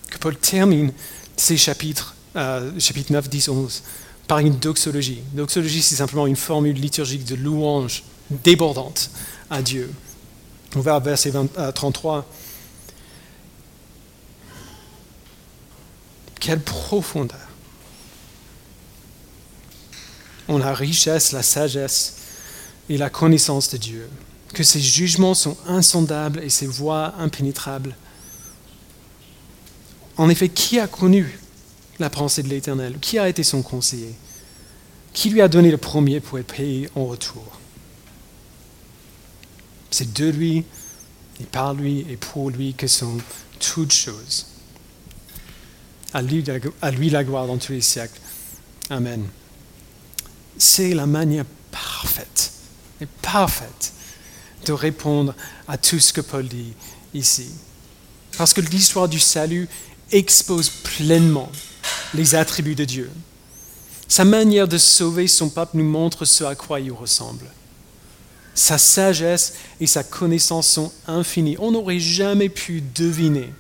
[0.10, 0.94] que Paul termine
[1.36, 3.84] ses chapitres, euh, chapitres 9, 10, 11,
[4.28, 5.22] par une doxologie.
[5.34, 9.10] Doxologie, c'est simplement une formule liturgique de louange débordante
[9.50, 9.92] à Dieu.
[10.76, 11.34] On verra verset
[11.74, 12.18] 33.
[12.18, 12.22] Euh,
[16.40, 17.38] Quelle profondeur.
[20.48, 22.18] On a la richesse, la sagesse
[22.90, 24.10] et la connaissance de Dieu
[24.52, 27.96] que ses jugements sont insondables et ses voies impénétrables.
[30.18, 31.40] En effet, qui a connu
[32.00, 32.98] la pensée de l'Éternel?
[33.00, 34.14] Qui a été son conseiller?
[35.14, 37.60] Qui lui a donné le premier pour être payé en retour?
[39.90, 40.66] C'est de lui,
[41.40, 43.18] et par lui, et pour lui que sont
[43.60, 44.48] toutes choses.
[46.14, 46.44] À lui,
[46.82, 48.20] à lui la gloire dans tous les siècles.
[48.90, 49.26] Amen.
[50.58, 52.52] C'est la manière parfaite,
[53.00, 53.94] et parfaite
[54.66, 55.34] de répondre
[55.68, 56.74] à tout ce que Paul dit
[57.14, 57.48] ici.
[58.38, 59.68] Parce que l'histoire du salut
[60.12, 61.52] expose pleinement
[62.14, 63.10] les attributs de Dieu.
[64.08, 67.46] Sa manière de sauver son peuple nous montre ce à quoi il ressemble.
[68.54, 71.56] Sa sagesse et sa connaissance sont infinies.
[71.60, 73.54] On n'aurait jamais pu deviner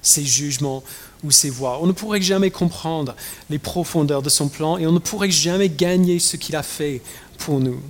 [0.00, 0.82] ses jugements
[1.22, 1.78] ou ses voies.
[1.82, 3.14] On ne pourrait jamais comprendre
[3.50, 7.02] les profondeurs de son plan et on ne pourrait jamais gagner ce qu'il a fait
[7.38, 7.80] pour nous.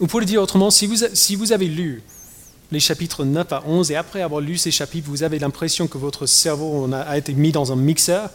[0.00, 2.02] Ou pour le dire autrement, si vous, avez lu
[2.72, 5.98] les chapitres 9 à 11 et après avoir lu ces chapitres, vous avez l'impression que
[5.98, 8.30] votre cerveau a, été mis dans un mixeur,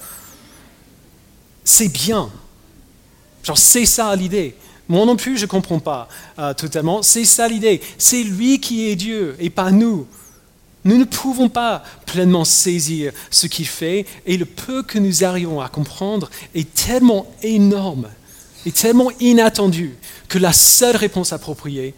[1.64, 2.30] c'est bien.
[3.44, 4.56] Genre, c'est ça l'idée.
[4.88, 6.08] Moi non plus, je ne comprends pas
[6.38, 7.02] euh, totalement.
[7.02, 7.82] C'est ça l'idée.
[7.98, 10.06] C'est lui qui est Dieu et pas nous.
[10.84, 15.60] Nous ne pouvons pas pleinement saisir ce qu'il fait et le peu que nous arrivons
[15.60, 18.08] à comprendre est tellement énorme
[18.66, 19.96] et tellement inattendu
[20.28, 21.94] que la seule réponse appropriée,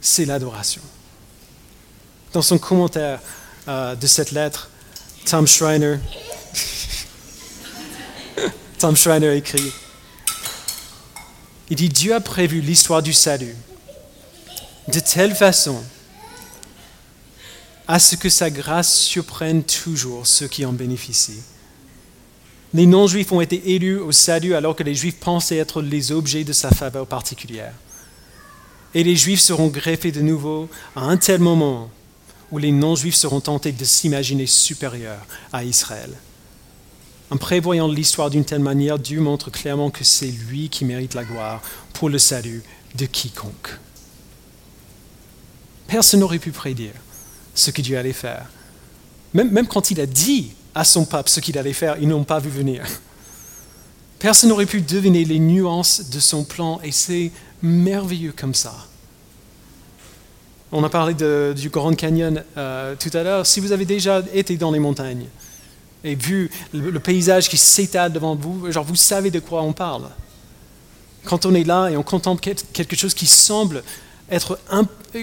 [0.00, 0.82] c'est l'adoration.
[2.32, 3.20] Dans son commentaire
[3.68, 4.70] euh, de cette lettre,
[5.24, 5.96] Tom Schreiner,
[8.78, 9.72] Tom Schreiner écrit,
[11.70, 13.54] il dit, Dieu a prévu l'histoire du salut
[14.88, 15.82] de telle façon
[17.86, 21.42] à ce que sa grâce surprenne toujours ceux qui en bénéficient.
[22.74, 26.44] Les non-juifs ont été élus au salut alors que les juifs pensaient être les objets
[26.44, 27.72] de sa faveur particulière.
[28.94, 31.90] Et les juifs seront greffés de nouveau à un tel moment
[32.50, 36.10] où les non-juifs seront tentés de s'imaginer supérieurs à Israël.
[37.30, 41.24] En prévoyant l'histoire d'une telle manière, Dieu montre clairement que c'est lui qui mérite la
[41.24, 41.60] gloire
[41.92, 42.62] pour le salut
[42.96, 43.78] de quiconque.
[45.86, 46.94] Personne n'aurait pu prédire
[47.54, 48.46] ce que Dieu allait faire.
[49.34, 52.22] Même, même quand il a dit à son peuple ce qu'il allait faire, ils n'ont
[52.22, 52.84] pas vu venir.
[54.20, 58.72] Personne n'aurait pu deviner les nuances de son plan et c'est merveilleux comme ça.
[60.70, 61.14] On a parlé
[61.54, 63.44] du Grand Canyon euh, tout à l'heure.
[63.44, 65.26] Si vous avez déjà été dans les montagnes
[66.04, 70.08] et vu le, paysage qui s'étale devant vous, genre vous savez de quoi on parle.
[71.24, 72.40] Quand on est là et on contemple
[72.72, 73.82] quelque chose qui semble
[74.30, 74.60] être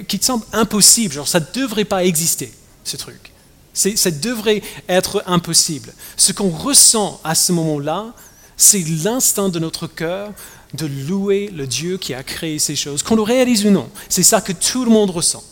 [0.07, 1.13] qui semble impossible.
[1.13, 2.51] Genre, ça ne devrait pas exister,
[2.83, 3.34] ce truc.
[3.75, 5.93] Ça devrait être impossible.
[6.17, 8.13] Ce qu'on ressent à ce moment-là,
[8.57, 10.31] c'est l'instinct de notre cœur
[10.73, 13.89] de louer le Dieu qui a créé ces choses, qu'on le réalise ou non.
[14.09, 15.43] C'est ça que tout le monde ressent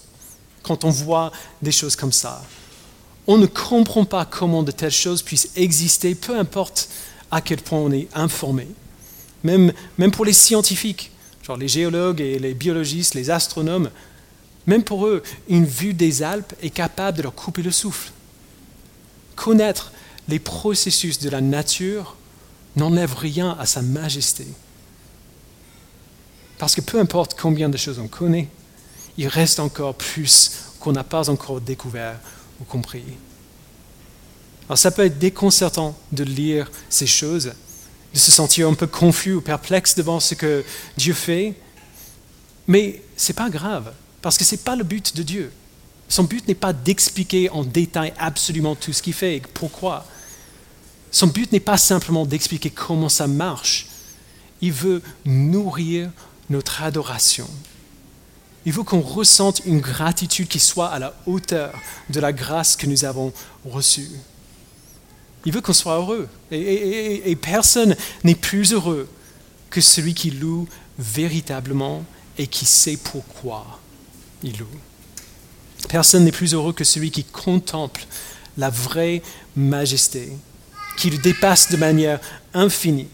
[0.64, 2.44] quand on voit des choses comme ça.
[3.28, 6.90] On ne comprend pas comment de telles choses puissent exister, peu importe
[7.32, 8.68] à quel point on est informé.
[9.44, 11.12] Même, même pour les scientifiques,
[11.46, 13.90] genre les géologues et les biologistes, les astronomes,
[14.66, 18.12] même pour eux, une vue des Alpes est capable de leur couper le souffle.
[19.36, 19.92] Connaître
[20.28, 22.16] les processus de la nature
[22.76, 24.48] n'enlève rien à sa majesté.
[26.58, 28.48] Parce que peu importe combien de choses on connaît,
[29.18, 32.20] il reste encore plus qu'on n'a pas encore découvert
[32.62, 33.04] ou compris.
[34.68, 37.54] Alors ça peut être déconcertant de lire ces choses,
[38.14, 40.64] de se sentir un peu confus ou perplexe devant ce que
[40.96, 41.54] Dieu fait,
[42.68, 43.92] mais ce n'est pas grave.
[44.24, 45.52] Parce que ce n'est pas le but de Dieu.
[46.08, 50.06] Son but n'est pas d'expliquer en détail absolument tout ce qu'il fait et pourquoi.
[51.12, 53.88] Son but n'est pas simplement d'expliquer comment ça marche.
[54.62, 56.10] Il veut nourrir
[56.50, 57.50] notre adoration.
[58.66, 61.74] Il veut qu'on ressente une gratitude qui soit à la hauteur
[62.10, 63.34] de la grâce que nous avons
[63.66, 64.10] reçue.
[65.46, 66.30] Il veut qu'on soit heureux.
[66.50, 69.10] Et, et personne n'est plus heureux
[69.70, 70.66] que celui qui loue
[70.98, 72.06] véritablement
[72.38, 73.82] et qui sait pourquoi
[74.52, 74.68] loue.
[75.90, 78.06] Personne n'est plus heureux que celui qui contemple
[78.58, 79.22] la vraie
[79.56, 80.32] majesté,
[80.98, 82.20] qui le dépasse de manière
[82.54, 83.08] infinie.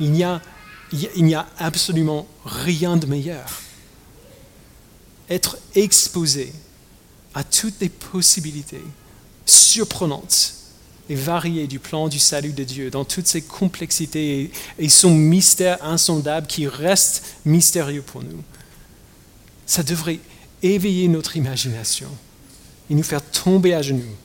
[0.00, 0.40] Il n'y a,
[0.92, 3.62] il a absolument rien de meilleur.
[5.28, 6.52] Être exposé
[7.34, 8.82] à toutes les possibilités
[9.44, 10.54] surprenantes
[11.08, 15.84] et variées du plan du salut de Dieu, dans toutes ses complexités et son mystère
[15.84, 18.42] insondable qui reste mystérieux pour nous.
[19.66, 20.20] Ça devrait
[20.62, 22.08] éveiller notre imagination
[22.90, 24.16] et nous faire tomber à genoux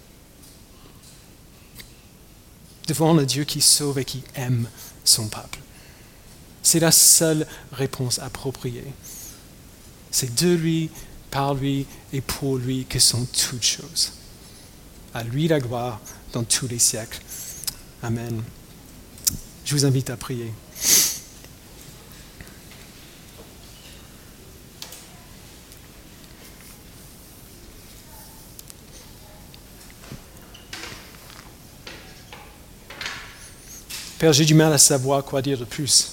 [2.87, 4.67] devant le Dieu qui sauve et qui aime
[5.03, 5.59] son peuple.
[6.63, 8.85] C'est la seule réponse appropriée.
[10.11, 10.89] C'est de lui,
[11.31, 14.13] par lui et pour lui que sont toutes choses.
[15.13, 15.99] À lui la gloire
[16.33, 17.21] dans tous les siècles.
[18.03, 18.43] Amen.
[19.65, 20.51] Je vous invite à prier.
[34.21, 36.11] Père, j'ai du mal à savoir quoi dire de plus.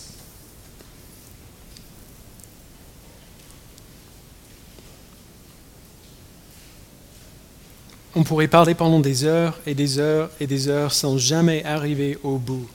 [8.15, 12.17] On pourrait parler pendant des heures et des heures et des heures sans jamais arriver
[12.23, 12.67] au bout.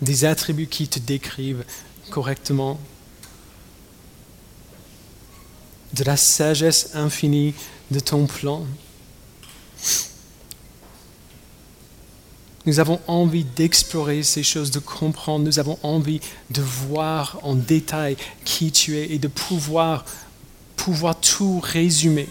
[0.00, 1.64] Des attributs qui te décrivent
[2.08, 2.78] correctement.
[5.94, 7.52] De la sagesse infinie
[7.90, 8.64] de ton plan.
[12.70, 15.44] Nous avons envie d'explorer ces choses, de comprendre.
[15.44, 20.04] Nous avons envie de voir en détail qui tu es et de pouvoir,
[20.76, 22.28] pouvoir tout résumer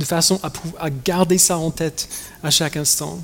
[0.00, 2.08] de façon à, à garder ça en tête
[2.42, 3.22] à chaque instant.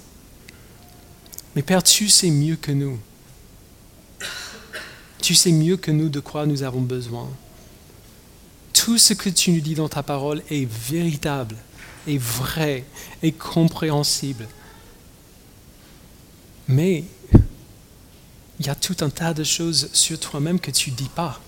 [1.56, 2.96] Mais Père, tu sais mieux que nous.
[5.20, 7.28] Tu sais mieux que nous de quoi nous avons besoin.
[8.72, 11.56] Tout ce que tu nous dis dans ta parole est véritable,
[12.06, 12.84] est vrai,
[13.20, 14.46] est compréhensible.
[16.72, 17.04] Mais
[18.58, 21.38] il y a tout un tas de choses sur toi-même que tu ne dis pas.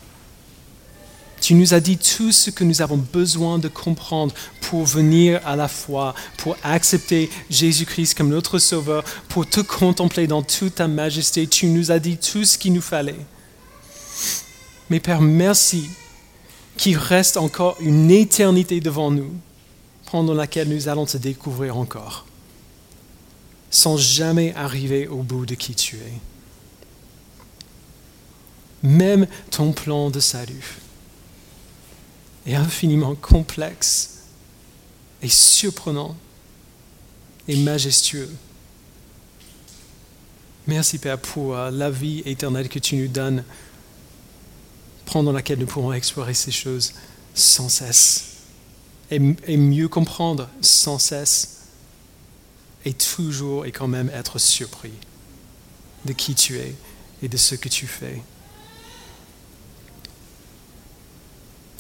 [1.41, 5.57] Tu nous as dit tout ce que nous avons besoin de comprendre pour venir à
[5.57, 11.47] la foi, pour accepter Jésus-Christ comme notre Sauveur, pour te contempler dans toute ta majesté.
[11.47, 13.17] Tu nous as dit tout ce qu'il nous fallait.
[14.91, 15.89] Mais Père, merci
[16.77, 19.33] qu'il reste encore une éternité devant nous,
[20.11, 22.27] pendant laquelle nous allons te découvrir encore
[23.75, 26.13] sans jamais arriver au bout de qui tu es.
[28.85, 30.77] Même ton plan de salut
[32.47, 34.27] est infiniment complexe
[35.23, 36.17] et surprenant
[37.49, 38.31] et majestueux.
[40.69, 43.43] Merci Père pour euh, la vie éternelle que tu nous donnes,
[45.07, 46.95] pendant laquelle nous pourrons explorer ces choses
[47.35, 48.37] sans cesse
[49.11, 51.54] et, et mieux comprendre sans cesse
[52.85, 54.93] et toujours et quand même être surpris
[56.05, 56.75] de qui tu es
[57.23, 58.23] et de ce que tu fais.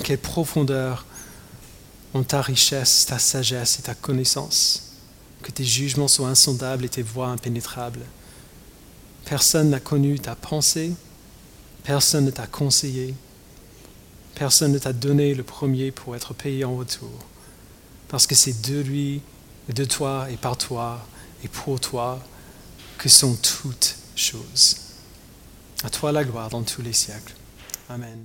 [0.02, 1.06] Quelle profondeur
[2.14, 4.92] ont ta richesse, ta sagesse et ta connaissance,
[5.42, 8.04] que tes jugements soient insondables et tes voies impénétrables.
[9.24, 10.92] Personne n'a connu ta pensée,
[11.82, 13.14] personne ne t'a conseillé,
[14.34, 17.18] personne ne t'a donné le premier pour être payé en retour,
[18.08, 19.20] parce que c'est de lui
[19.68, 21.06] de toi et par toi
[21.42, 22.18] et pour toi
[22.98, 24.76] que sont toutes choses.
[25.82, 27.34] À toi la gloire dans tous les siècles.
[27.88, 28.24] Amen.